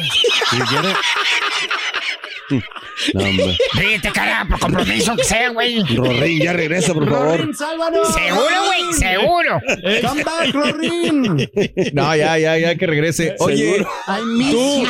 [0.50, 0.90] Si quiere,
[3.14, 3.58] No, hombre.
[3.74, 5.84] Ríete, cara, por compromiso que sea, güey.
[5.96, 7.56] Rorín, ya regresa, por favor.
[7.56, 9.62] Seguro, güey, seguro.
[10.08, 11.50] Come back, Rorín.
[11.94, 13.36] No, ya, ya, ya que regrese.
[13.40, 13.90] Oye, Seguro.
[14.52, 14.86] tú,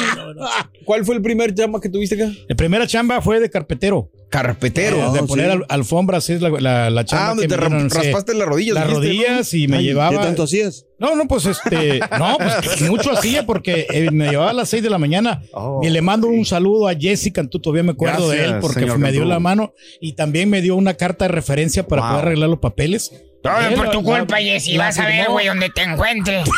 [0.85, 2.31] ¿cuál fue el primer llama que tuviste acá?
[2.47, 4.09] La primera chamba fue de carpetero.
[4.33, 5.11] Carpetero.
[5.13, 5.51] de Ah, poner sí.
[5.51, 7.25] al- alfombras, es la, la, la chamba.
[7.25, 8.73] Ah, donde te me raspaste las rodillas.
[8.75, 9.23] Las dijiste, ¿no?
[9.27, 10.11] rodillas y me Ay, llevaba.
[10.17, 10.85] ¿Qué tanto hacías?
[10.99, 14.81] No, no, pues este, no, pues mucho hacía porque eh, me llevaba a las 6
[14.83, 18.29] de la mañana Oh, y le mando un saludo a Jesse Cantú, todavía me acuerdo
[18.29, 19.25] de él porque me dio Cantú.
[19.29, 22.11] la mano y también me dio una carta de referencia para Wow.
[22.11, 23.11] poder arreglar los papeles.
[23.43, 24.77] Todo Él por la- tu culpa, Jessy.
[24.77, 26.49] Vas a ver, güey, donde te encuentres.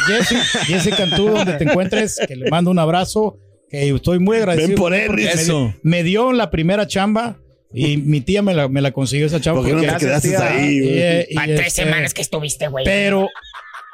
[0.68, 4.68] Jesse Cantú, donde te encuentres, que le mando un abrazo, que estoy muy agradecido.
[4.70, 5.74] Ven por él, me eso.
[5.82, 7.40] Me, dio la primera chamba
[7.74, 9.60] Y mi tía me la, me la consiguió esa chava.
[9.60, 10.94] ¿Por qué no te porque- quedaste tía, ahí, güey?
[10.98, 12.86] y- y Para tres este, semanas que estuviste, güey.
[12.86, 13.28] Pero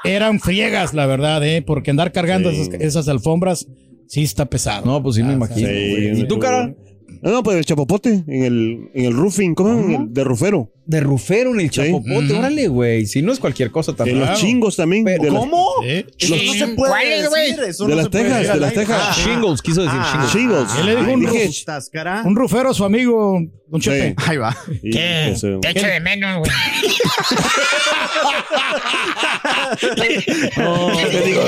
[0.04, 1.62] eran friegas, la verdad, ¿eh?
[1.62, 2.62] Porque andar cargando Sí.
[2.62, 3.68] esas, esas alfombras
[4.08, 4.86] sí está pesado.
[4.86, 5.68] No, pues sí me imagino.
[5.68, 6.22] Sí, güey.
[6.22, 6.74] ¿Y tú, cara?
[7.22, 9.72] No, no, pues el chapopote en el, en el roofing, ¿cómo?
[9.80, 10.72] En el de rufero.
[10.86, 13.06] De rufero en el chapopote, órale, güey.
[13.06, 14.20] Si no es cualquier cosa En también.
[14.20, 15.04] los chingos también.
[15.06, 15.68] de ¿Cómo?
[15.86, 16.06] ¿Eh?
[16.18, 17.52] Eso no se puede ¿Cuáles, güey?
[17.52, 19.02] decir, eso De no las tejas, de las tejas.
[19.02, 20.68] Ah, shingles, quiso decir Ah, shingles.
[20.68, 20.80] Shingles.
[20.80, 22.28] Él le dijo un.
[22.28, 24.10] Un rufero a su amigo, don Chepe.
[24.10, 24.16] Sí.
[24.28, 24.58] Ahí va.
[24.82, 25.36] ¿Qué?
[25.62, 26.52] Te echo de menos, güey.
[30.58, 31.42] No, te digo,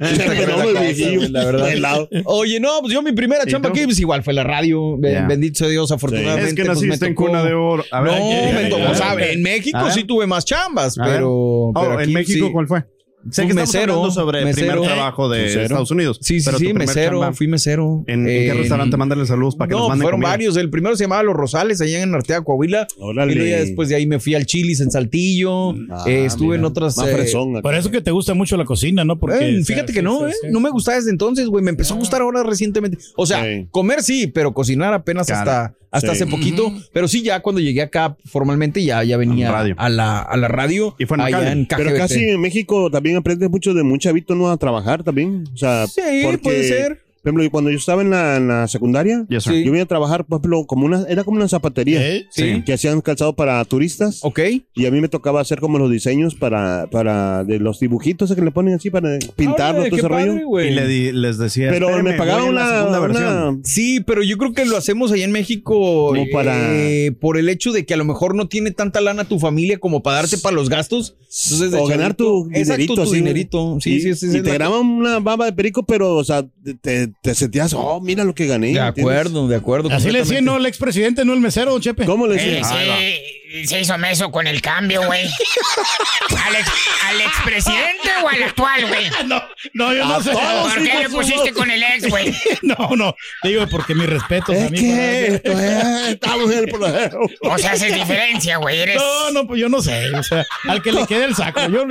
[0.00, 2.08] Chepe, no, me viejillo, la verdad.
[2.24, 4.96] Oye, no, pues yo mi primera ¿Y chamba aquí, pues igual fue la radio.
[5.12, 5.26] Ya.
[5.26, 6.48] Bendito sea Dios, afortunadamente.
[6.50, 7.84] Es que pues, me naciste en tocó- cuna de oro.
[7.90, 8.52] A ver, no, ¿qué?
[8.62, 8.96] me tocó, A ver.
[8.96, 9.32] ¿sabe?
[9.32, 11.30] En México sí tuve más chambas, pero.
[11.32, 12.52] Oh, pero ¿En aquí México sí.
[12.52, 12.84] cuál fue?
[13.30, 14.72] Sé Fui que estamos mesero, hablando sobre el mesero.
[14.72, 15.62] primer trabajo de Mesero.
[15.62, 16.18] Estados Unidos.
[16.20, 18.04] Sí, sí, pero sí, mesero, chamba, fui mesero.
[18.08, 18.96] ¿En, en qué En- restaurante?
[18.96, 20.30] Mándale saludos para que nos No, manden fueron comida.
[20.30, 20.56] varios.
[20.56, 22.88] El primero se llamaba Los Rosales, allá en Arteaga, Coahuila.
[22.98, 23.32] Órale.
[23.32, 25.70] Y luego ya después de ahí me fui al Chilis en Saltillo.
[25.90, 26.96] Ah, Eh, estuve en otras.
[26.96, 27.62] Más eh, fresón.
[27.62, 29.18] Por eso que te gusta mucho la cocina, ¿no?
[29.18, 30.34] Porque, eh, o sea, fíjate que no, sí, ¿eh?
[30.42, 30.48] sí.
[30.50, 31.62] No me gustaba desde entonces, güey.
[31.64, 32.98] Me empezó a gustar ahora recientemente.
[33.16, 33.66] O sea, Sí.
[33.70, 35.40] comer sí, pero cocinar apenas Cara.
[35.66, 36.22] hasta, hasta Sí.
[36.22, 36.72] hace poquito.
[36.92, 39.74] Pero sí, ya cuando llegué acá formalmente, ya, ya venía A radio.
[39.78, 40.96] a la, a la radio.
[40.98, 44.34] Y fue en allá en Pero casi en México también aprendes mucho de un chavito
[44.34, 45.44] no a trabajar también.
[45.54, 47.02] O sea, Sí, porque, puede ser.
[47.22, 49.44] Por ejemplo, cuando yo estaba en la, en la secundaria, Yes.
[49.44, 49.62] Sí.
[49.64, 52.04] yo venía a trabajar, por ejemplo, como una, era como una zapatería.
[52.04, 52.26] ¿Eh?
[52.30, 52.62] Sí.
[52.66, 54.18] Que hacían calzado para turistas.
[54.22, 54.40] Ok.
[54.74, 58.42] Y a mí me tocaba hacer como los diseños para, para de los dibujitos que
[58.42, 60.26] le ponen así para pintarlo, Órale, todo qué ese rollo.
[60.32, 60.68] padre, güey.
[60.68, 61.70] Y le di- les decía.
[61.70, 63.24] Pero me "Espérame, pagaban una, versión".
[63.54, 67.38] una- Sí, pero yo creo que lo hacemos allá en México Como para- eh, por
[67.38, 70.16] el hecho de que a lo mejor no tiene tanta lana tu familia como para
[70.16, 71.14] darte para los gastos.
[71.52, 72.94] Entonces, o ganar tu chavito- Exacto, dinerito.
[72.96, 73.78] tu así, dinerito.
[73.80, 74.26] Sí, y, sí, sí.
[74.26, 76.44] y sí, te la- graban una baba de perico, pero, o sea,
[76.80, 78.72] te, te sentías, oh, mira lo que gané.
[78.72, 79.90] De acuerdo, de acuerdo.
[79.92, 82.04] Así le decía, no el expresidente, no el mesero, don Chepe.
[82.06, 82.68] ¿Cómo le Eh, decías?
[82.98, 85.26] sí, se hizo meso con el cambio, güey.
[86.46, 86.70] ¿Al, ex-
[87.06, 89.04] ¿Al expresidente o al actual, güey?
[89.26, 89.42] No,
[89.74, 90.32] no, yo no sé.
[90.32, 92.34] ¿Por qué le pusiste con el ex, güey?
[92.62, 93.14] No, no.
[93.42, 94.82] Digo, porque mis respetos, Es amigo.
[94.94, 97.18] que esto es- estamos en el proceso.
[97.42, 98.80] O sea, haces diferencia, güey.
[98.80, 98.96] Eres.
[98.96, 100.10] No, no, pues yo no sé.
[100.14, 101.60] O sea, al que le quede el saco.
[101.68, 101.84] Yo,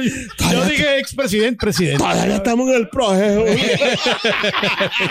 [0.51, 1.99] yo dije expresidente, presidente.
[1.99, 3.45] Todavía estamos en el proceso.
[4.97, 5.11] Su-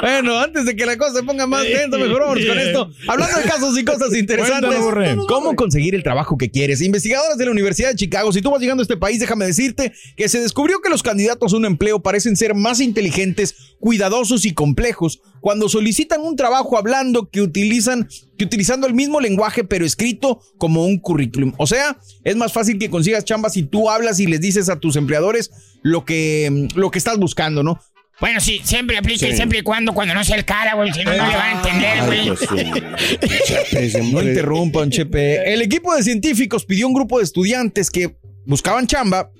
[0.00, 2.90] Bueno, antes de que la cosa se ponga más lenta, mejor vamos con esto.
[3.08, 4.80] Hablando de casos y cosas interesantes.
[5.28, 6.80] ¿Cómo conseguir el trabajo que quieres?
[6.80, 9.92] Investigadores de la Universidad de Chicago, si tú vas llegando a este país, déjame decirte
[10.16, 14.54] que se descubrió que los candidatos a un empleo parecen ser más inteligentes, cuidadosos y
[14.54, 20.40] complejos cuando solicitan un trabajo hablando que utilizan que utilizando el mismo lenguaje pero escrito
[20.56, 21.52] como un currículum.
[21.58, 24.78] O sea, es más fácil que consigas chambas si tú hablas y les dices a
[24.78, 25.50] tus empleadores
[25.82, 27.80] lo que lo que estás buscando, ¿no?
[28.20, 29.36] Bueno, sí, siempre aplique, Sí.
[29.36, 30.92] siempre y cuando, cuando no sea el cara, güey.
[30.92, 32.28] Si no, no le van a entender, güey.
[32.28, 32.40] pues,
[33.90, 33.98] sí.
[34.12, 35.52] No interrumpan, Chepe.
[35.52, 38.14] El equipo de científicos pidió a un grupo de estudiantes que
[38.46, 39.30] buscaban chamba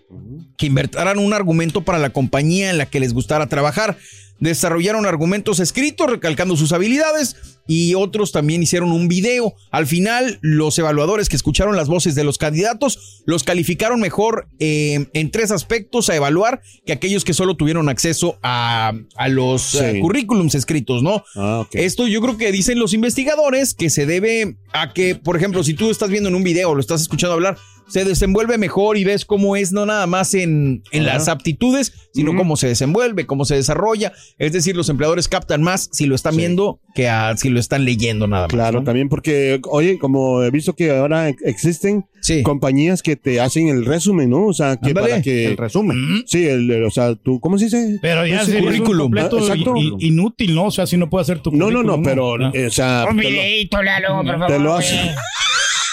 [0.58, 3.96] que invertaran un argumento para la compañía en la que les gustara trabajar.
[4.42, 7.36] Desarrollaron argumentos escritos recalcando sus habilidades
[7.68, 9.54] y otros también hicieron un video.
[9.70, 15.06] Al final, los evaluadores que escucharon las voces de los candidatos los calificaron mejor eh,
[15.12, 19.78] en tres aspectos a evaluar que aquellos que solo tuvieron acceso a, a los Sí.
[19.78, 21.22] eh, currículums escritos, ¿no?
[21.36, 21.64] Ah.
[21.72, 25.74] Esto yo creo que dicen los investigadores que se debe a que, por ejemplo, si
[25.74, 27.56] tú estás viendo en un video o lo estás escuchando hablar,
[27.92, 32.34] se desenvuelve mejor y ves cómo es, no nada más en, en las aptitudes, sino
[32.34, 34.12] cómo se desenvuelve, cómo se desarrolla.
[34.38, 36.38] Es decir, los empleadores captan más si lo están Sí.
[36.38, 38.52] viendo que a- si lo están leyendo nada más.
[38.52, 38.84] Claro, ¿no?
[38.84, 42.42] también porque, oye, como he visto que ahora ex- existen Sí.
[42.42, 44.46] compañías que te hacen el resumen, ¿no?
[44.46, 45.46] O sea, que Ándale, para que...
[45.46, 46.22] El resumen.
[46.26, 47.98] Sí, el, el- o sea, tú, ¿cómo se dice?
[48.00, 48.98] Pero ya Pues, sería un currículum.
[49.06, 49.74] completo Ah, exacto.
[49.98, 50.64] inútil, ¿no?
[50.66, 53.06] O sea, si no puede hacer tu No, no, no, currículum, pero, eh, o sea...
[53.10, 54.46] Un videito, Lalo, por favor.
[54.46, 54.94] te lo hace.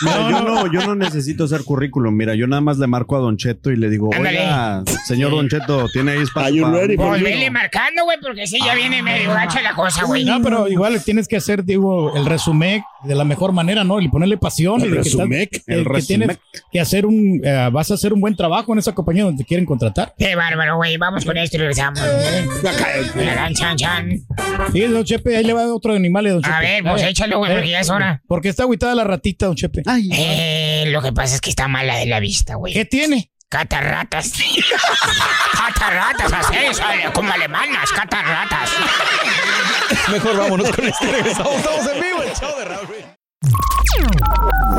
[0.02, 2.16] Mira, yo no, yo no necesito hacer currículum.
[2.16, 4.40] Mira, yo nada más le marco a Don Cheto y le digo, Ándale.
[4.40, 9.02] oiga, señor Don Cheto, tiene ahí para- Pues vele marcando, güey, porque sí, ya viene
[9.04, 10.24] medio gacha la cosa, güey.
[10.26, 14.00] No, pero igual tienes que hacer, digo, el resumen de la mejor manera, ¿no?
[14.02, 14.82] Y ponerle pasión.
[14.82, 16.40] El resumec, eh, el que tienes
[16.72, 19.48] que hacer un, eh, vas a hacer un buen trabajo en esa compañía donde te
[19.48, 20.14] quieren contratar.
[20.18, 20.98] Qué bárbaro, güey.
[20.98, 22.00] Vamos con esto y regresamos.
[22.64, 24.10] Chan, chan, chan.
[24.74, 26.56] Sí, don Chepe, ahí le va otro animal, don Chepe.
[26.56, 28.22] A ver, pues Eh, échalo, güey, eh, porque ya es hora.
[28.28, 29.82] Porque está agüitada la ratita, don Chepe.
[29.98, 32.74] Eh, lo que pasa es que está mala de la vista, güey.
[32.74, 33.32] ¿Qué tiene?
[33.50, 34.34] Catarratas.
[35.54, 36.56] catarratas, así,
[37.14, 38.70] como alemanas, catarratas.
[40.12, 41.12] Mejor vámonos con este.
[41.12, 43.20] Regresamos, estamos en vivo, el show de Raúl.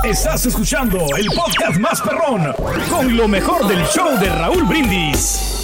[0.05, 2.55] Estás escuchando el podcast más perrón
[2.88, 5.60] con lo mejor del show de Raúl Brindis.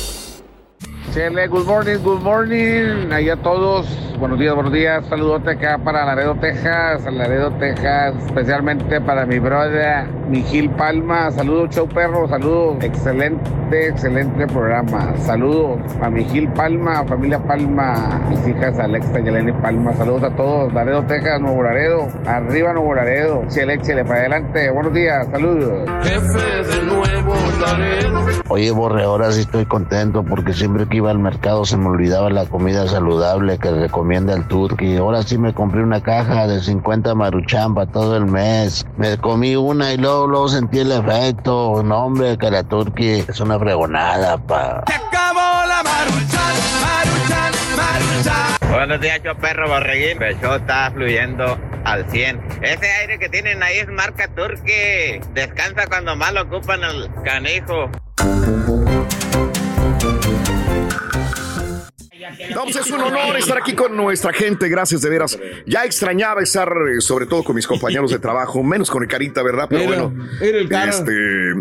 [1.17, 3.11] Chele, good morning, good morning.
[3.11, 3.87] Ahí a todos.
[4.19, 5.07] buenos días, buenos días.
[5.07, 11.31] Saludote acá para Laredo, Texas, Laredo, Texas, especialmente para mi brother, mi Gil Palma.
[11.31, 12.83] Saludos, show perro, saludos.
[12.83, 15.17] Excelente, excelente programa.
[15.19, 19.93] Saludos a mi Gil Palma, familia Palma, mis hijas Alexa y Eleni Palma.
[19.95, 20.73] Saludos a todos.
[20.73, 22.09] Laredo, Texas, Nuevo Laredo.
[22.27, 23.45] Arriba, Nuevo Laredo.
[23.49, 24.71] Chile, chile, para adelante.
[24.71, 25.89] Buenos días, saludos.
[26.03, 28.27] Jefe de Nuevo Laredo.
[28.49, 32.31] Oye, Borre, ahora sí estoy contento porque siempre que iba al mercado se me olvidaba
[32.31, 34.97] la comida saludable que recomienda el Turqui.
[34.97, 38.85] Ahora sí me compré una caja de 50 maruchan para todo el mes.
[38.97, 41.83] Me comí una y luego, luego sentí el efecto.
[41.83, 44.79] No, hombre, que la Turqui es una fregonada, pa.
[44.81, 48.71] Acabó la maruchan, maruchan, maruchan.
[48.71, 50.23] Buenos días, yo perro borreguín.
[50.23, 52.41] El show está fluyendo al 100.
[52.63, 55.21] Ese aire que tienen ahí es marca Turqui.
[55.35, 57.91] Descansa cuando más lo ocupan el canijo.
[62.55, 65.39] No, pues es un honor estar aquí con nuestra gente, gracias de veras.
[65.67, 69.43] Ya extrañaba estar, eh, sobre todo con mis compañeros de trabajo, menos con el Carita,
[69.43, 69.67] ¿verdad?
[69.69, 70.91] Pero Era- bueno, era el cara.
[70.91, 71.13] este,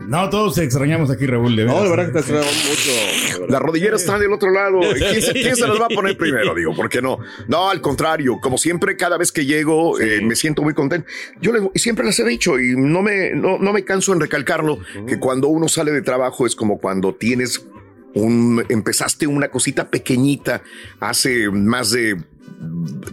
[0.07, 1.55] No, todos extrañamos aquí, Raúl.
[1.55, 3.47] De No, de verdad que te extrañamos mucho.
[3.47, 4.79] la rodillera está del otro lado.
[4.97, 6.53] ¿Quién se, quién se las va a poner primero?
[6.55, 7.19] Digo, ¿por qué no?
[7.47, 11.07] No, al contrario, como siempre, cada vez que llego, eh, me siento muy contento.
[11.41, 14.79] Yo les- siempre les he dicho y no me, no, no me canso en recalcarlo,
[15.07, 17.65] que cuando uno sale de trabajo es como cuando tienes
[18.15, 20.63] un, empezaste una cosita pequeñita
[20.99, 22.17] hace más de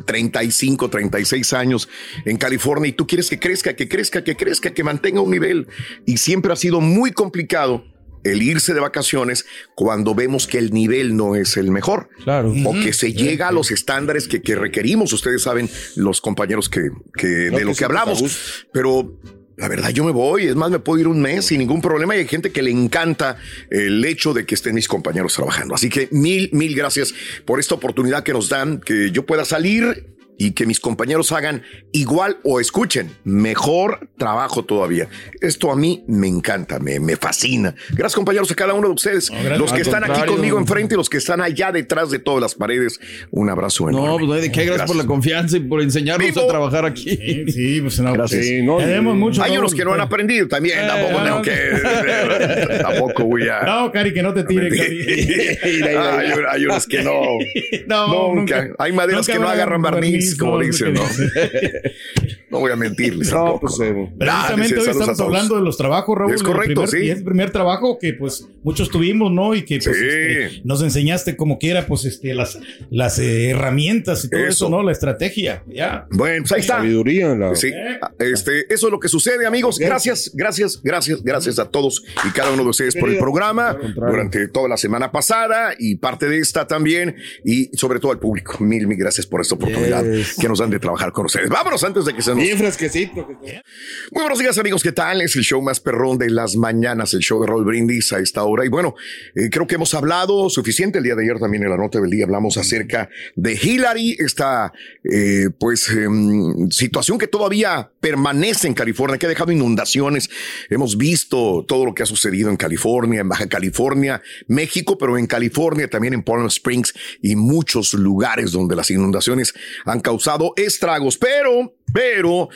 [0.06, 1.88] 35, 36 años
[2.24, 5.68] en California y tú quieres que crezca, que crezca, que crezca, que mantenga un nivel.
[6.06, 7.84] Y siempre ha sido muy complicado
[8.24, 12.08] el irse de vacaciones cuando vemos que el nivel no es el mejor.
[12.22, 12.52] Claro.
[12.64, 15.12] O que se llega a los estándares que, que requerimos.
[15.12, 18.66] Ustedes saben, los compañeros que, que No, de lo que hablamos.
[18.72, 19.18] Pero
[19.56, 20.46] la verdad, yo me voy.
[20.46, 22.16] Es más, me puedo ir un mes sin ningún problema.
[22.16, 23.36] Y hay gente que le encanta
[23.70, 25.74] el hecho de que estén mis compañeros trabajando.
[25.74, 30.11] Así que mil, mil gracias por esta oportunidad que nos dan, que yo pueda salir
[30.46, 35.08] y que mis compañeros hagan igual o escuchen mejor trabajo todavía.
[35.40, 37.74] Esto a mí me encanta, me, me fascina.
[37.90, 39.30] Gracias compañeros a cada uno de ustedes.
[39.30, 39.58] gracias.
[39.58, 42.54] los que están aquí conmigo enfrente y los que están allá detrás de todas las
[42.56, 42.98] paredes.
[43.30, 44.08] Un abrazo enorme.
[44.08, 44.64] No, pues no hay de qué.
[44.64, 46.40] Gracias, por la confianza y por enseñarnos Vivo.
[46.42, 47.16] a trabajar aquí.
[47.16, 48.12] Sí, sí, pues no.
[48.12, 48.44] Gracias.
[48.44, 49.42] Sí, no, Tenemos mucho.
[49.44, 50.78] Hay unos que no han pero- aprendido también.
[50.80, 52.78] Eh, tampoco no, tengo que.
[52.82, 53.62] tampoco voy a.
[53.62, 55.86] No, Cari, que no te tire, Cari.
[55.86, 57.12] hay, hay unos que no.
[57.86, 58.62] No, nunca.
[58.64, 58.74] nunca.
[58.78, 60.94] Hay maderas Nunca que no agarran barniz, como no, dicen,
[62.50, 62.60] ¿no?
[62.60, 63.30] voy a mentirles.
[63.32, 63.60] No, tampoco.
[63.60, 66.34] pues eh, Precisamente hoy a estamos hablando de los trabajos, Raúl.
[66.34, 67.06] Es el correcto, primer- sí.
[67.06, 69.54] Y es el primer trabajo que pues muchos tuvimos, ¿no?
[69.54, 70.04] Y que pues Sí.
[70.04, 72.58] este, nos enseñaste como quiera, pues este, las,
[72.90, 74.48] las eh, herramientas y todo eso.
[74.48, 74.68] Eso.
[74.70, 74.82] ¿no?
[74.82, 76.06] La estrategia, ya.
[76.10, 76.76] Bueno, pues ahí está.
[76.76, 77.34] sabiduría.
[77.34, 77.54] La...
[77.54, 77.72] Sí,
[78.18, 79.78] este, eso es lo que sucede, amigos.
[79.78, 84.48] Gracias, gracias, gracias, gracias a todos y cada uno de ustedes por el programa durante
[84.48, 88.56] toda la semana pasada y parte de esta también y sobre todo al público.
[88.62, 90.04] Mil, mil gracias por esta oportunidad
[90.40, 91.48] Que nos dan de trabajar con ustedes.
[91.48, 93.26] Vámonos antes de que se nos Bien fresquecito.
[93.26, 95.20] Muy buenos días amigos, ¿qué tal?
[95.22, 98.44] Es el show más perrón de las mañanas, el show de Roll Brindis a esta
[98.44, 98.64] hora.
[98.64, 98.94] Y bueno,
[99.34, 102.10] eh, creo que hemos hablado suficiente el día de ayer también en la nota del
[102.10, 102.24] día.
[102.24, 104.72] Hablamos acerca de Hillary, esta
[105.10, 110.28] eh, pues em, situación que todavía permanece en California, que ha dejado inundaciones.
[110.68, 115.26] Hemos visto todo lo que ha sucedido en California, en Baja California, México, pero en
[115.26, 119.54] California, también en Palm Springs y muchos lugares donde las inundaciones
[119.84, 121.16] han causado estragos.
[121.16, 122.48] Pero, pero,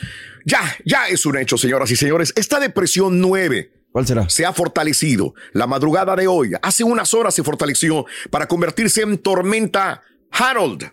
[0.45, 2.33] ya, ya es un hecho, señoras y señores.
[2.35, 4.29] Esta depresión 9 ¿Cuál será?
[4.29, 5.33] se ha fortalecido.
[5.53, 10.91] La madrugada de hoy, hace unas horas se fortaleció para convertirse en tormenta Harold.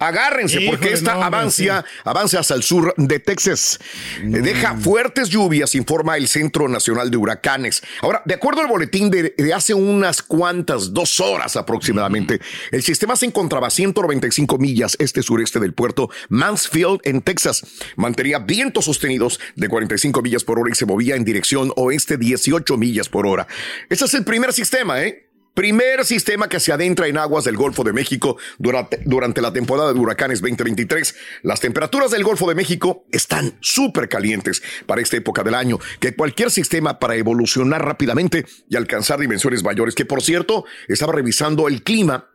[0.00, 3.78] Agárrense porque esta no, hombre, avanza, avanza hacia el sur de Texas.
[4.22, 7.82] Eh, Deja fuertes lluvias, informa el Centro Nacional de Huracanes.
[8.00, 13.14] Ahora, de acuerdo al boletín de, de hace unas cuantas, dos horas aproximadamente, el sistema
[13.14, 17.62] se encontraba a 195 millas este-sureste del puerto Mansfield en Texas.
[17.96, 22.76] Mantenía vientos sostenidos de 45 millas por hora y se movía en dirección oeste 18
[22.78, 23.46] millas por hora.
[23.90, 25.29] Ese es el primer sistema, ¿eh?
[25.54, 29.92] Primer sistema que se adentra en aguas del Golfo de México durante, durante la temporada
[29.92, 31.14] de huracanes 2023.
[31.42, 36.14] Las temperaturas del Golfo de México están súper calientes para esta época del año, que
[36.14, 41.82] cualquier sistema para evolucionar rápidamente y alcanzar dimensiones mayores, que por cierto, estaba revisando el
[41.82, 42.29] clima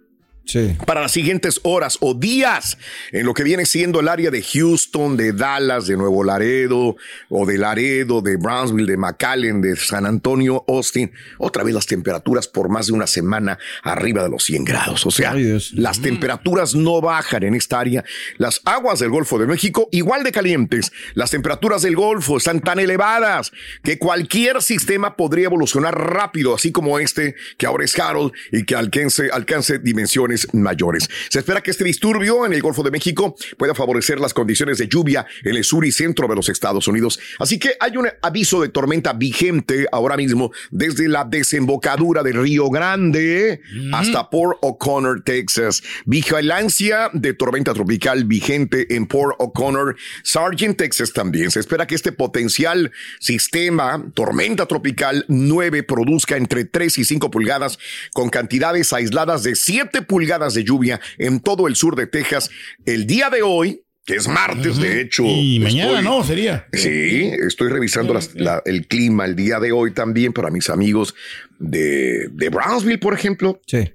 [0.86, 2.78] para las siguientes horas o días
[3.12, 6.96] en lo que viene siendo el área de Houston, de Dallas, de Nuevo Laredo
[7.30, 11.12] o de Laredo, de Brownsville, de McAllen, de San Antonio, Austin.
[11.38, 15.06] Otra vez las temperaturas por más de una semana arriba de los 100 grados.
[15.06, 15.34] O sea,
[15.74, 18.04] las temperaturas no bajan en esta área.
[18.38, 20.92] Las aguas del Golfo de México igual de calientes.
[21.14, 23.52] Las temperaturas del Golfo están tan elevadas
[23.84, 28.76] que cualquier sistema podría evolucionar rápido, así como este que ahora es Harold y que
[28.76, 31.10] alcance, alcance dimensiones mayores.
[31.30, 34.88] Se espera que este disturbio en el Golfo de México pueda favorecer las condiciones de
[34.88, 37.20] lluvia en el sur y centro de los Estados Unidos.
[37.40, 42.70] Así que hay un aviso de tormenta vigente ahora mismo desde la desembocadura del Río
[42.70, 43.62] Grande
[43.94, 45.84] hasta Port O'Connor, Texas.
[46.06, 51.52] Vigilancia de tormenta tropical vigente en Port O'Connor, Sargent, Texas también.
[51.52, 57.80] Se espera que este potencial sistema tormenta tropical 9 produzca entre 3 y 5 pulgadas
[58.14, 62.50] con cantidades aisladas de 7 pulgadas de lluvia en todo el sur de Texas
[62.86, 63.82] el día de hoy.
[64.08, 65.24] Que es martes, de hecho.
[65.26, 66.68] Y mañana Estoy- no, sería.
[66.74, 71.16] Sí, estoy revisando las- la- el clima el día de hoy también para mis amigos
[71.58, 73.60] de, de Brownsville, por ejemplo.
[73.66, 73.92] Sí.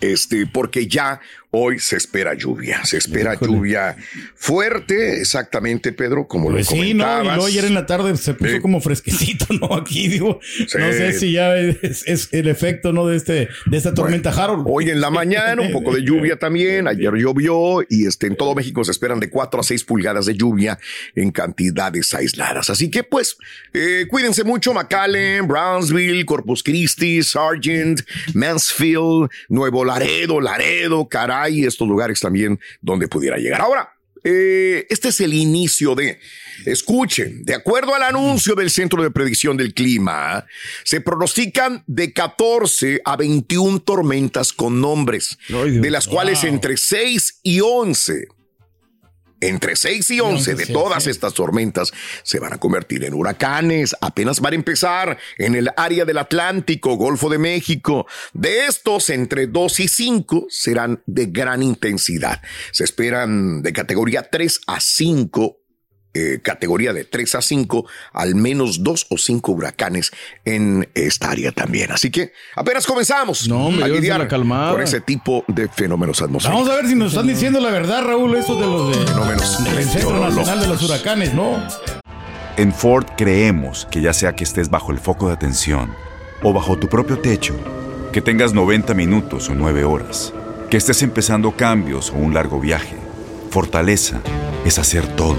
[0.00, 1.20] Este, porque ya
[1.52, 3.96] hoy se espera lluvia, se espera lluvia
[4.34, 7.24] fuerte, exactamente, Pedro, como Pues lo sí, no, y comentabas.
[7.36, 9.74] luego ayer en la tarde se puso como fresquecito, ¿no?
[9.74, 13.06] Aquí digo, no sé si ya es, es el efecto, ¿no?
[13.06, 14.64] De este, de esta tormenta Harold.
[14.66, 16.86] Hoy en la mañana un poco de lluvia también.
[16.88, 20.34] Ayer llovió y este, en todo México se esperan de 4 a 6 pulgadas de
[20.34, 20.78] lluvia
[21.14, 22.70] en cantidades aisladas.
[22.70, 23.36] Así que pues
[23.72, 28.00] eh, cuídense mucho McAllen, Brownsville, Corpus Christi, Sargent,
[28.34, 31.08] Mansfield, Nuevo Laredo, Laredo,
[31.40, 33.60] Caray, estos lugares también donde pudiera llegar.
[33.60, 36.18] Ahora, eh, este es el inicio de,
[36.66, 40.44] escuchen, de acuerdo al anuncio del Centro de Predicción del Clima,
[40.84, 47.60] se pronostican de 14 a 21 tormentas con nombres, de las cuales entre 6 y
[47.60, 48.28] 11
[49.40, 53.96] entre 6 y 11 de todas estas tormentas se van a convertir en huracanes.
[54.00, 58.06] Apenas van a empezar en el área del Atlántico, Golfo de México.
[58.32, 62.42] De estos, entre 2 y 5 serán de gran intensidad.
[62.72, 65.59] Se esperan de categoría 3 a 5
[66.12, 70.10] eh, categoría de 3 a 5, al menos 2 o 5 huracanes
[70.44, 71.92] en esta área también.
[71.92, 76.66] Así que apenas comenzamos hombre, a lidiar con ese tipo de fenómenos atmosféricos.
[76.66, 79.64] Vamos a ver si nos están diciendo la verdad, Raúl, eso de los de, Fenómenos
[79.64, 80.80] del Centro Nacional de los.
[80.82, 81.62] Huracanes, ¿no?
[82.56, 85.94] En Ford creemos que ya sea que estés bajo el foco de atención
[86.42, 87.54] o bajo tu propio techo,
[88.12, 90.32] que tengas 90 minutos o 9 horas,
[90.68, 92.96] que estés empezando cambios o un largo viaje,
[93.50, 94.20] fortaleza
[94.64, 95.38] es hacer todo,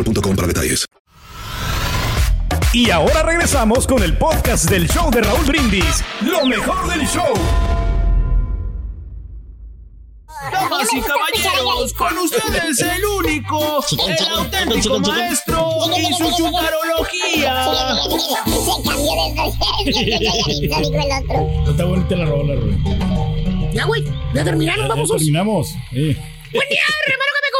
[0.03, 0.85] boostmobile.com para detalles.
[2.73, 6.03] Y ahora regresamos con el podcast del show de Raúl Brindis.
[6.21, 7.33] Lo mejor del show.
[10.51, 17.65] Damas y caballeros, con ustedes el único, el auténtico maestro y su chutarología.
[21.69, 23.71] Está bonita la rola, Raúl.
[23.73, 25.09] Ya, güey, ya terminaron, Ya vamos.
[25.11, 25.67] terminamos.
[25.91, 26.17] Sí.
[26.53, 27.50] Buen día, hermano, que me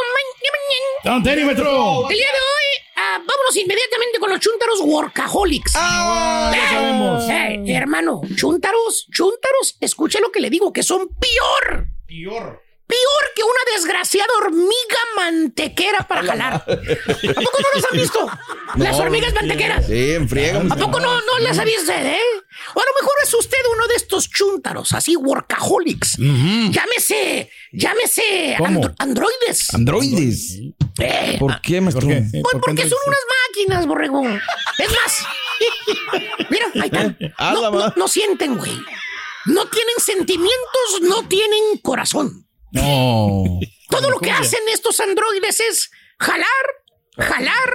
[1.04, 2.08] ¡Don Terímetro!
[2.08, 5.72] El día de hoy, ah, vámonos inmediatamente con los chuntaros workaholics.
[5.74, 7.24] Ah, ya sabemos.
[7.28, 11.86] Eh, hermano, chuntaros, chuntaros, escuche lo que le digo, que son peor.
[12.06, 12.62] Peor.
[12.86, 16.54] Peor que una desgraciada hormiga mantequera para jalar.
[16.56, 18.30] ¿A poco no los han visto?
[18.76, 19.86] Las No, hormigas mantequeras.
[19.86, 20.60] Sí, en friega.
[20.70, 22.18] ¿A poco no, no las ha visto, eh?
[22.74, 26.16] O a lo mejor es usted uno de estos chúntaros, así workaholics.
[26.18, 28.80] Llámese, llámese ¿Cómo?
[28.80, 29.74] andro- androides.
[29.74, 30.58] Androides.
[30.98, 32.06] Eh, ¿Por qué, maestro?
[32.06, 32.22] pues
[32.64, 34.22] porque son unas máquinas, borrego.
[34.78, 35.26] Es más,
[36.50, 37.16] mira, ahí están.
[37.38, 38.72] Ah, No, no sienten, güey.
[39.46, 42.46] No tienen sentimientos, no tienen corazón.
[42.70, 43.44] No.
[43.90, 46.46] Todo lo que hacen estos androides es jalar,
[47.18, 47.74] jalar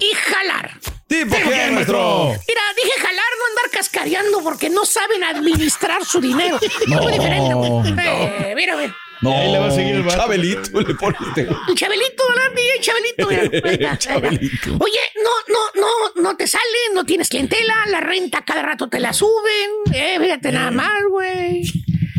[0.00, 0.78] y jalar.
[1.06, 2.28] ¿Tipo qué, maestro?
[2.48, 6.58] Mira, dije jalar, no andar cascareando porque no saben administrar su dinero.
[6.88, 7.70] No, Es muy diferente, güey.
[7.70, 8.02] no.
[8.02, 8.96] Eh, mira, mira.
[9.22, 10.06] No, Ahí le va a seguir el.
[10.06, 11.48] Chabelito le pone usted.
[11.68, 12.22] El Chabelito,
[12.80, 13.98] Chabelito, mira.
[13.98, 14.76] Chabelito.
[14.78, 19.00] Oye, no, no, no, no te sale, no tienes clientela, la renta cada rato te
[19.00, 19.94] la suben.
[19.94, 21.62] Eh, fíjate nada más, güey.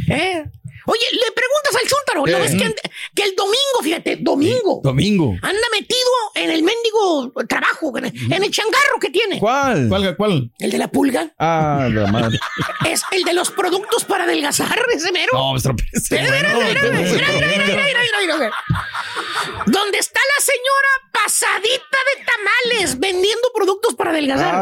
[0.09, 0.43] Eh.
[0.87, 2.31] Oye, le preguntas al chúntaro, ¿Qué?
[2.31, 2.75] ¿no ves que,
[3.13, 5.33] que el domingo, fíjate, domingo, Domingo.
[5.41, 9.39] anda metido en el mendigo trabajo, en el, en el changarro que tiene?
[9.39, 9.87] ¿Cuál?
[9.89, 10.51] ¿Cuál, cuál?
[10.59, 11.33] El de la pulga.
[11.37, 12.39] Ah, la madre.
[12.89, 15.31] Es el de los productos para adelgazar, ese mero.
[15.33, 15.75] No, maestro.
[15.91, 18.51] ese Mira, mira, mira, mira, mira, mira, mira, mira, mira, mira.
[19.65, 24.55] Donde está la señora pasadita de tamales vendiendo productos para adelgazar.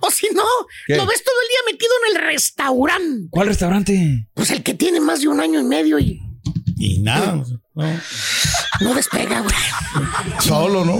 [0.00, 0.66] O si no, Ah.
[0.86, 0.96] ¿Qué?
[0.96, 3.28] lo ves todo el día metido en el restaurante.
[3.30, 4.26] ¿Cuál restaurante?
[4.34, 6.20] Pues el que tiene más de un año y medio y
[6.76, 7.36] Y nada.
[7.74, 7.84] No.
[8.80, 9.54] no despega, güey.
[10.40, 10.98] Solo, ¿no?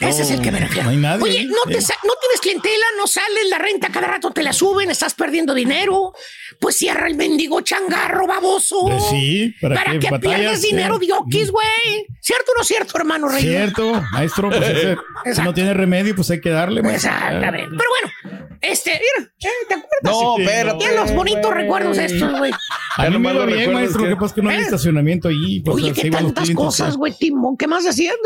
[0.00, 0.84] Ese es el que me refiero.
[0.84, 1.22] No hay nadie.
[1.22, 1.82] Oye, no, te Eh.
[1.82, 5.54] sa- no tienes clientela, no sales, la renta cada rato te la suben, estás perdiendo
[5.54, 6.12] dinero.
[6.60, 8.80] Pues cierra el mendigo changarro, baboso.
[8.82, 10.38] Pues sí, ¿para Para qué que batallas?
[10.40, 11.06] pierdas dinero, Sí.
[11.06, 12.06] diokis, güey.
[12.20, 13.42] ¿Cierto o no cierto, hermano Rey?
[13.42, 14.96] Cierto, maestro, pues ese-
[15.34, 16.82] si no tiene remedio, pues hay que darle.
[16.82, 17.10] maestro.
[17.10, 17.68] Exactamente.
[17.76, 19.88] Pero bueno, este, mira, eh, ¿te acuerdas?
[20.02, 21.54] No, espérate, Tiene los bonitos güey.
[21.54, 22.52] recuerdos estos, güey.
[22.96, 24.02] A mí me lo bien, maestro.
[24.02, 24.60] es que que- pasa es que no hay ¿Eh?
[24.62, 25.60] estacionamiento ahí.
[25.60, 26.98] Pues, Oye, qué tantas cosas, sí.
[26.98, 27.56] güey, Timón.
[27.56, 28.16] ¿Qué más hacían?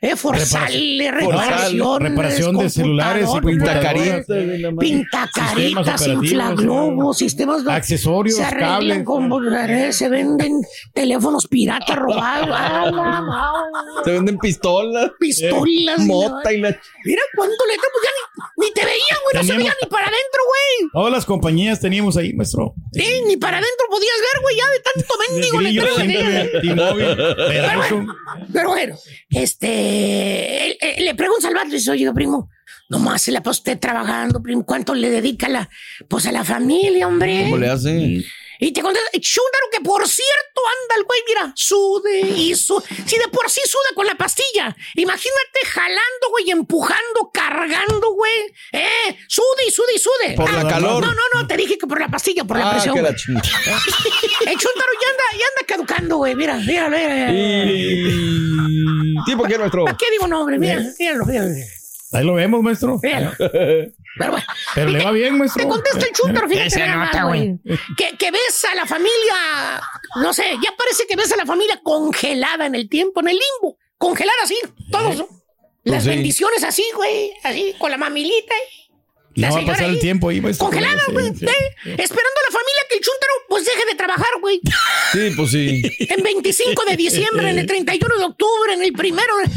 [0.00, 0.16] Eh,
[0.72, 2.00] forzarle, reparación.
[2.00, 4.26] reparación de celulares y Pintacaritas.
[4.78, 7.64] Pintacaritas, inflaglobos, sistemas.
[7.64, 9.04] de- Accesorios, Se arreglan cables.
[9.04, 9.54] con.
[9.70, 10.60] eh, Se venden
[10.92, 12.48] teléfonos piratas robados.
[12.52, 13.52] Ah.
[14.04, 15.10] Se venden pistolas.
[15.18, 15.98] Pistolas.
[16.00, 16.68] Mota y la...
[17.04, 18.10] Mira cuánto le pues ya
[18.58, 19.36] ni, ni te veían, güey.
[19.36, 20.90] No se veía ni para adentro, güey.
[20.92, 22.74] Todas las compañías teníamos ahí, maestro.
[22.92, 25.58] Sí, ni para adentro podías ver, güey, ya de tanto mendigo.
[26.60, 28.06] T-Mobile, Verizon.
[28.52, 28.96] Pero bueno,
[29.30, 32.50] este, él le pregunta al vato y dice, oye, primo,
[32.88, 35.68] nomás se la pasa usted trabajando, primo, ¿cuánto le dedica la,
[36.08, 37.44] pues a la familia, hombre?
[37.44, 38.24] ¿Cómo le hace?
[38.60, 42.84] Y te contesta, chúndaro que por cierto anda el güey, mira, sude y sude.
[43.06, 48.32] Si de por sí suda con la pastilla, imagínate jalando, güey, empujando, cargando, güey.
[48.72, 50.34] Eh, sude y sude y sude.
[50.36, 51.02] Por la calor.
[51.02, 52.94] No, no, no, te dije que por la pastilla, por la Ah, presión.
[52.94, 53.08] que la.
[53.10, 53.36] El chúndaro
[55.02, 57.32] ya anda, ya anda caducando, güey, mira, mira, mira.
[57.32, 59.14] Y...
[59.26, 59.84] ¿Tipo qué, nuestro?
[59.84, 60.58] ¿Para qué digo nombre?
[60.58, 61.50] Mira, míralo, míralo.
[62.12, 62.98] Ahí lo vemos, maestro.
[63.02, 63.32] Míralo.
[63.38, 64.46] Pero bueno.
[64.74, 65.62] Pero le va bien, maestro.
[65.62, 66.70] Te contesta el chúndaro, fíjate.
[66.70, 67.58] Se nota, güey.
[67.96, 69.80] Que, que ves a la familia,
[70.16, 73.36] no sé, ya parece que ves a la familia congelada en el tiempo, en el
[73.38, 73.76] limbo.
[73.96, 74.56] Congelada así,
[74.90, 75.24] todos.
[75.84, 76.08] Las Pues sí.
[76.10, 78.54] bendiciones así, güey, así, con la mamilita.
[79.38, 80.40] La No va a pasar el tiempo ahí.
[80.58, 81.34] Congelada, Sí, güey.
[81.34, 81.44] sí.
[81.46, 81.74] ¿eh?
[81.84, 84.60] Esperando a la familia que el chúntaro pues deje de trabajar, güey.
[85.12, 85.82] Sí, pues sí.
[86.10, 89.48] En 25 de diciembre, en el 31 de octubre, en el primero, ¿eh?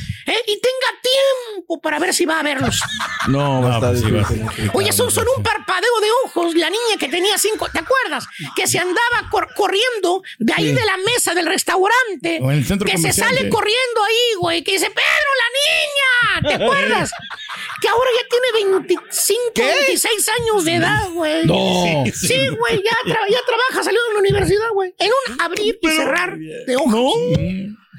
[0.47, 2.79] y tenga tiempo para ver si va a verlos.
[3.27, 4.71] No, va a estar pues difícil.
[4.73, 6.55] Oye, son, son un parpadeo de ojos.
[6.55, 8.25] La niña que tenía cinco, ¿te acuerdas?
[8.55, 10.73] Que se andaba cor- corriendo de ahí Sí.
[10.73, 12.39] de la mesa del restaurante.
[12.41, 13.49] O en el centro que se sale sí.
[13.49, 14.63] corriendo ahí, güey.
[14.63, 16.57] Que dice, Pedro, la niña.
[16.57, 17.11] ¿Te acuerdas?
[17.81, 18.47] que ahora ya tiene
[18.85, 21.45] 25, 26 años de edad, güey.
[21.45, 22.03] No.
[22.13, 24.93] Sí, güey, ya, tra- ya trabaja, salió de la universidad, güey.
[24.99, 27.13] En un abrir y cerrar de ojos.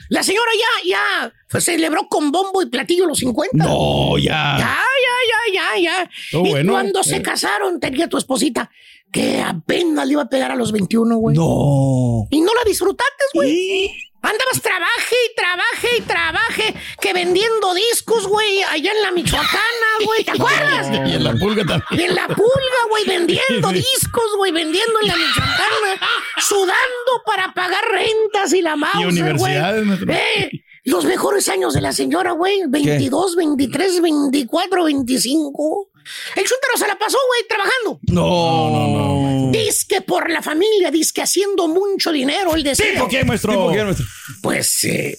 [0.08, 0.50] La señora
[0.84, 3.64] ya, ya pues, celebró con bombo y platillo los 50.
[3.64, 4.56] No, ya.
[4.58, 6.10] Ya, ya, ya, ya, ya.
[6.30, 6.72] Todo y bueno.
[6.72, 7.22] cuando se Eh.
[7.22, 8.70] casaron, tenía tu esposita
[9.10, 11.36] que apenas le iba a pegar a los 21, güey.
[11.36, 12.26] No.
[12.30, 13.90] Y no la disfrutaste, güey.
[14.22, 20.24] Andabas trabaje y trabaje y trabaje que vendiendo discos, güey, allá en la Michoacana, güey,
[20.24, 20.86] ¿te acuerdas?
[21.08, 22.00] Y en la pulga también.
[22.00, 26.00] Y en la pulga, güey, vendiendo discos, güey, vendiendo en la Michoacana,
[26.38, 30.06] sudando para pagar rentas y la mouse, universidades, güey.
[30.06, 30.12] maestro.
[30.12, 30.50] Eh,
[30.84, 35.88] los mejores años de la señora, güey, 22, 23, 24, 25.
[36.36, 38.00] El chúntaro se la pasó, güey, trabajando.
[38.08, 39.50] No, no, no.
[39.52, 42.92] Disque por la familia, disque haciendo mucho dinero, el decía.
[42.92, 43.52] ¿Tipo qué, maestro?
[43.52, 44.06] ¿Tipo qué, nuestro?
[44.42, 45.18] Pues, eh,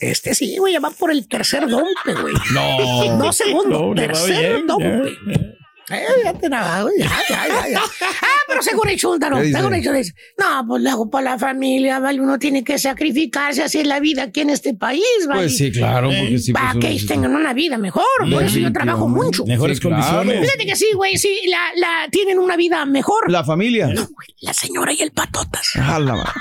[0.00, 2.34] este sí, güey, va por el tercer dompe, güey.
[2.52, 3.16] No.
[3.16, 5.63] No segundo, No, tercer ya.
[5.90, 7.82] Eh, ya te la ya, ya, ya, ya.
[8.22, 12.20] Ah, pero según el chúntaro, según el dice, no, pues luego para la familia, vale,
[12.20, 15.42] uno tiene que sacrificarse, así es la vida aquí en este país, vale.
[15.42, 16.52] Pues sí, claro, porque sí.
[16.52, 19.44] Para pues, que uno- ellos tengan una vida mejor, por eso yo trabajo mucho.
[19.44, 20.02] Mejores Sí, claro.
[20.02, 20.40] condiciones.
[20.50, 23.30] Fíjate que sí, güey, sí, la, la, tienen una vida mejor.
[23.30, 23.88] La familia.
[23.88, 25.68] No, güey, la señora y el patotas.
[25.76, 26.32] Ah, la madre.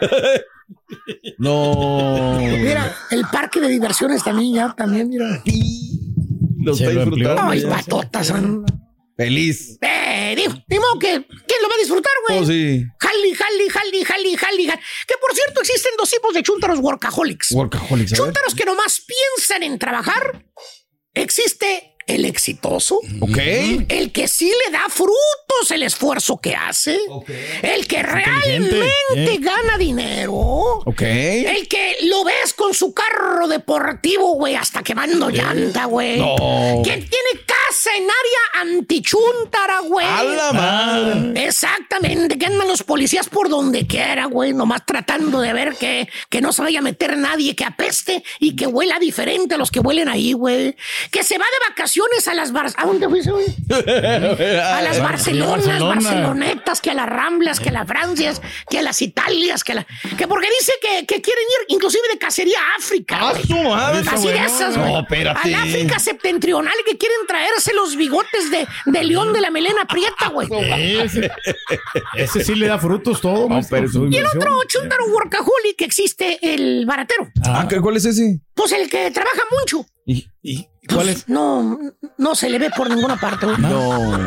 [1.38, 2.38] No.
[2.38, 5.42] Mira, el parque de diversiones también, ya, también, mira.
[6.66, 7.42] Lo está disfrutando.
[7.42, 8.32] Ay, patotas.
[9.16, 9.78] Feliz.
[9.80, 12.38] Eh, digo, que, ¿quién lo va a disfrutar, güey?
[12.40, 12.84] Oh, sí.
[12.98, 14.80] Jali, jali, jali, jali, jali, jali.
[15.06, 17.52] Que por cierto existen dos tipos de chúntaros workaholics.
[17.52, 18.12] Workaholics.
[18.12, 20.44] Chúntaros que nomás piensan en trabajar.
[21.14, 23.00] Existe el exitoso.
[23.20, 23.38] Ok.
[23.88, 24.88] El que sí le da
[25.70, 26.98] el esfuerzo que hace.
[27.62, 29.38] El que realmente ¿eh?
[29.40, 30.32] gana dinero.
[30.32, 31.02] Ok.
[31.02, 36.18] El que lo ves con su carro deportivo, güey, hasta quemando llanta, güey.
[36.18, 36.82] No.
[36.84, 40.06] Que tiene casa mercenaria antichuntara, güey.
[40.06, 41.46] ¡A la madre!
[41.46, 46.40] Exactamente, que andan los policías por donde quiera, güey, nomás tratando de ver que, que
[46.40, 49.80] no se vaya a meter nadie, que apeste y que huela diferente a los que
[49.80, 50.76] huelen ahí, güey.
[51.10, 52.70] Que se va de vacaciones a las bar...
[52.76, 53.46] ¿A dónde fuiste, güey?
[54.66, 55.94] A las Barcelonas, Barcelona.
[55.94, 59.74] Barcelonetas, que a las Ramblas, que a las Francias, que a las Italias, que a
[59.76, 59.86] la...
[60.16, 63.18] Que porque dice que, que quieren ir inclusive de cacería a África.
[63.20, 64.04] ¡Ah, su madre!
[64.10, 64.92] Así de esas, güey.
[64.92, 65.40] No, espérate.
[65.42, 70.28] Al África septentrional que quieren traerse los bigotes de, de león de la melena prieta,
[70.28, 70.48] güey.
[71.06, 71.30] Ese,
[72.14, 76.38] ese sí le da frutos todo, maestro, su Y el otro chuntaro workaholic que existe,
[76.42, 77.28] el baratero.
[77.44, 78.40] Ah, ¿qué- ¿cuál es ese?
[78.54, 79.84] Pues el que trabaja mucho.
[80.06, 81.28] ¿Y, y cuál es?
[81.28, 81.78] No,
[82.18, 83.46] no se le ve por ninguna parte.
[83.46, 83.58] güey.
[83.58, 84.18] No.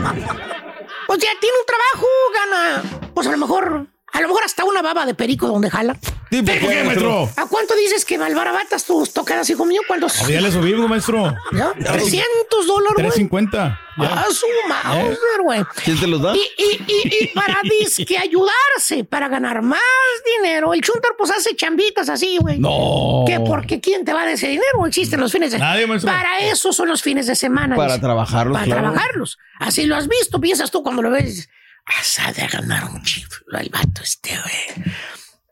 [1.09, 4.83] Pues ya tiene un trabajo, gana, pues a lo mejor, a lo mejor hasta una
[4.83, 5.97] baba de perico donde jala.
[6.29, 7.29] ¿Tipo ¿Por qué, maestro?
[7.35, 9.81] ¿A cuánto dices que malbarabatas tus tocadas, hijo mío?
[9.87, 10.21] ¿Cuántos?
[10.21, 11.35] Ah, Ya le subimos, maestro.
[11.51, 11.71] ¿Ya?
[11.73, 13.07] 300 dólares, güey.
[13.07, 13.79] 350.
[13.97, 14.05] Ya.
[14.13, 15.63] Ah, su Mauser, güey.
[15.83, 16.35] ¿Quién te los da?
[16.35, 19.79] Y, y, y, y para disque ayudarse, para ganar más
[20.37, 22.59] dinero, el chuntar pues hace chambitas así, güey.
[22.59, 23.23] No.
[23.25, 26.11] Que porque quién te va a dar ese dinero, existen los fines de Nadie, maestro.
[26.11, 27.75] Para eso son los fines de semana.
[27.75, 28.01] Para dice.
[28.01, 28.81] trabajarlos, Para claro.
[28.83, 29.37] trabajarlos.
[29.59, 31.49] Así lo has visto, piensas tú cuando lo ves.
[31.87, 34.93] Vas a de ganar un chiflo el vato este, güey.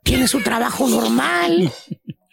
[0.07, 1.69] Tiene su trabajo normal.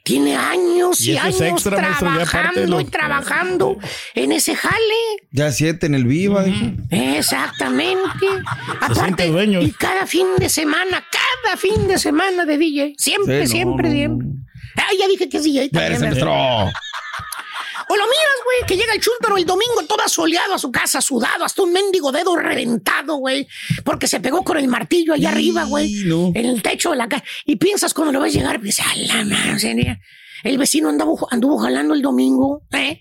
[0.04, 3.78] Tiene años y, años extra, trabajando y trabajando
[4.14, 4.76] en ese jale.
[5.32, 6.66] Ya siete en el Viva, dijo.
[6.90, 8.26] Exactamente.
[8.80, 12.94] Aparte, y cada fin de semana, cada fin de semana de DJ.
[12.96, 14.28] Siempre, Sí, no, siempre, no, siempre.
[14.76, 16.14] Ah, ya dije que es DJ también.
[17.88, 21.00] O lo miras, güey, que llega el chúntaro el domingo todo asoleado a su casa,
[21.00, 23.46] sudado, hasta un mendigo dedo reventado, güey,
[23.84, 26.32] porque se pegó con el martillo allá arriba, güey, no.
[26.34, 27.24] en el techo de la casa.
[27.44, 30.00] Y piensas cuando lo ves llegar, piensas, a la madre,
[30.42, 33.00] El vecino anduvo, anduvo jalando el domingo, ¿eh?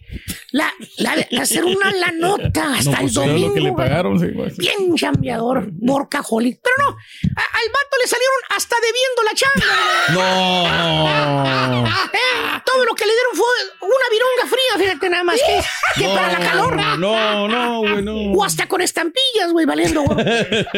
[0.51, 3.47] La, la, la hacer una la nota hasta No, el pues, era domingo.
[3.49, 4.57] lo que le pagaron, sí, maestro.
[4.59, 6.59] Bien chambeador, workaholic.
[6.61, 9.75] Pero no, a- al vato le salieron hasta debiendo la chamba.
[10.13, 11.83] No.
[12.13, 16.07] Eh, todo lo que le dieron fue una vironga fría, fíjate nada más que, que
[16.09, 16.75] para la calor.
[16.99, 18.31] No, no, güey, no.
[18.33, 20.03] O hasta con estampillas, güey, valiendo.
[20.03, 20.17] güey.
[20.25, 20.69] Llega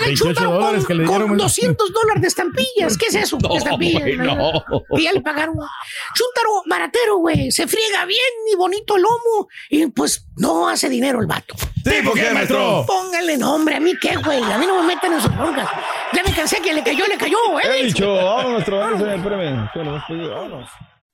[0.00, 1.40] el 28 chúntaro dólares que con, le dieron, con güey.
[1.42, 2.96] 200 dólares de estampillas.
[2.98, 3.38] ¿Qué es eso?
[3.42, 4.02] No, estampillas.
[4.02, 4.64] güey, no.
[4.98, 5.54] Y ya le pagaron.
[6.10, 6.14] Güey.
[6.14, 7.50] Chúntaro baratero, güey.
[7.50, 8.20] Se friega bien
[8.52, 9.48] y bonito el lomo.
[9.68, 11.54] Y pues no hace dinero el vato.
[11.84, 12.84] Sí, ¿por qué, maestro?
[12.86, 13.76] Póngale nombre.
[13.76, 14.42] ¿A mí qué, güey?
[14.42, 15.68] A mí no me meten en sus broncas.
[16.12, 17.82] Ya me cansé que le cayó, le cayó, He güey.
[17.86, 18.78] dicho, vámonos, maestro.
[18.78, 19.70] Vámonos, espérame.
[19.74, 20.68] He vámonos.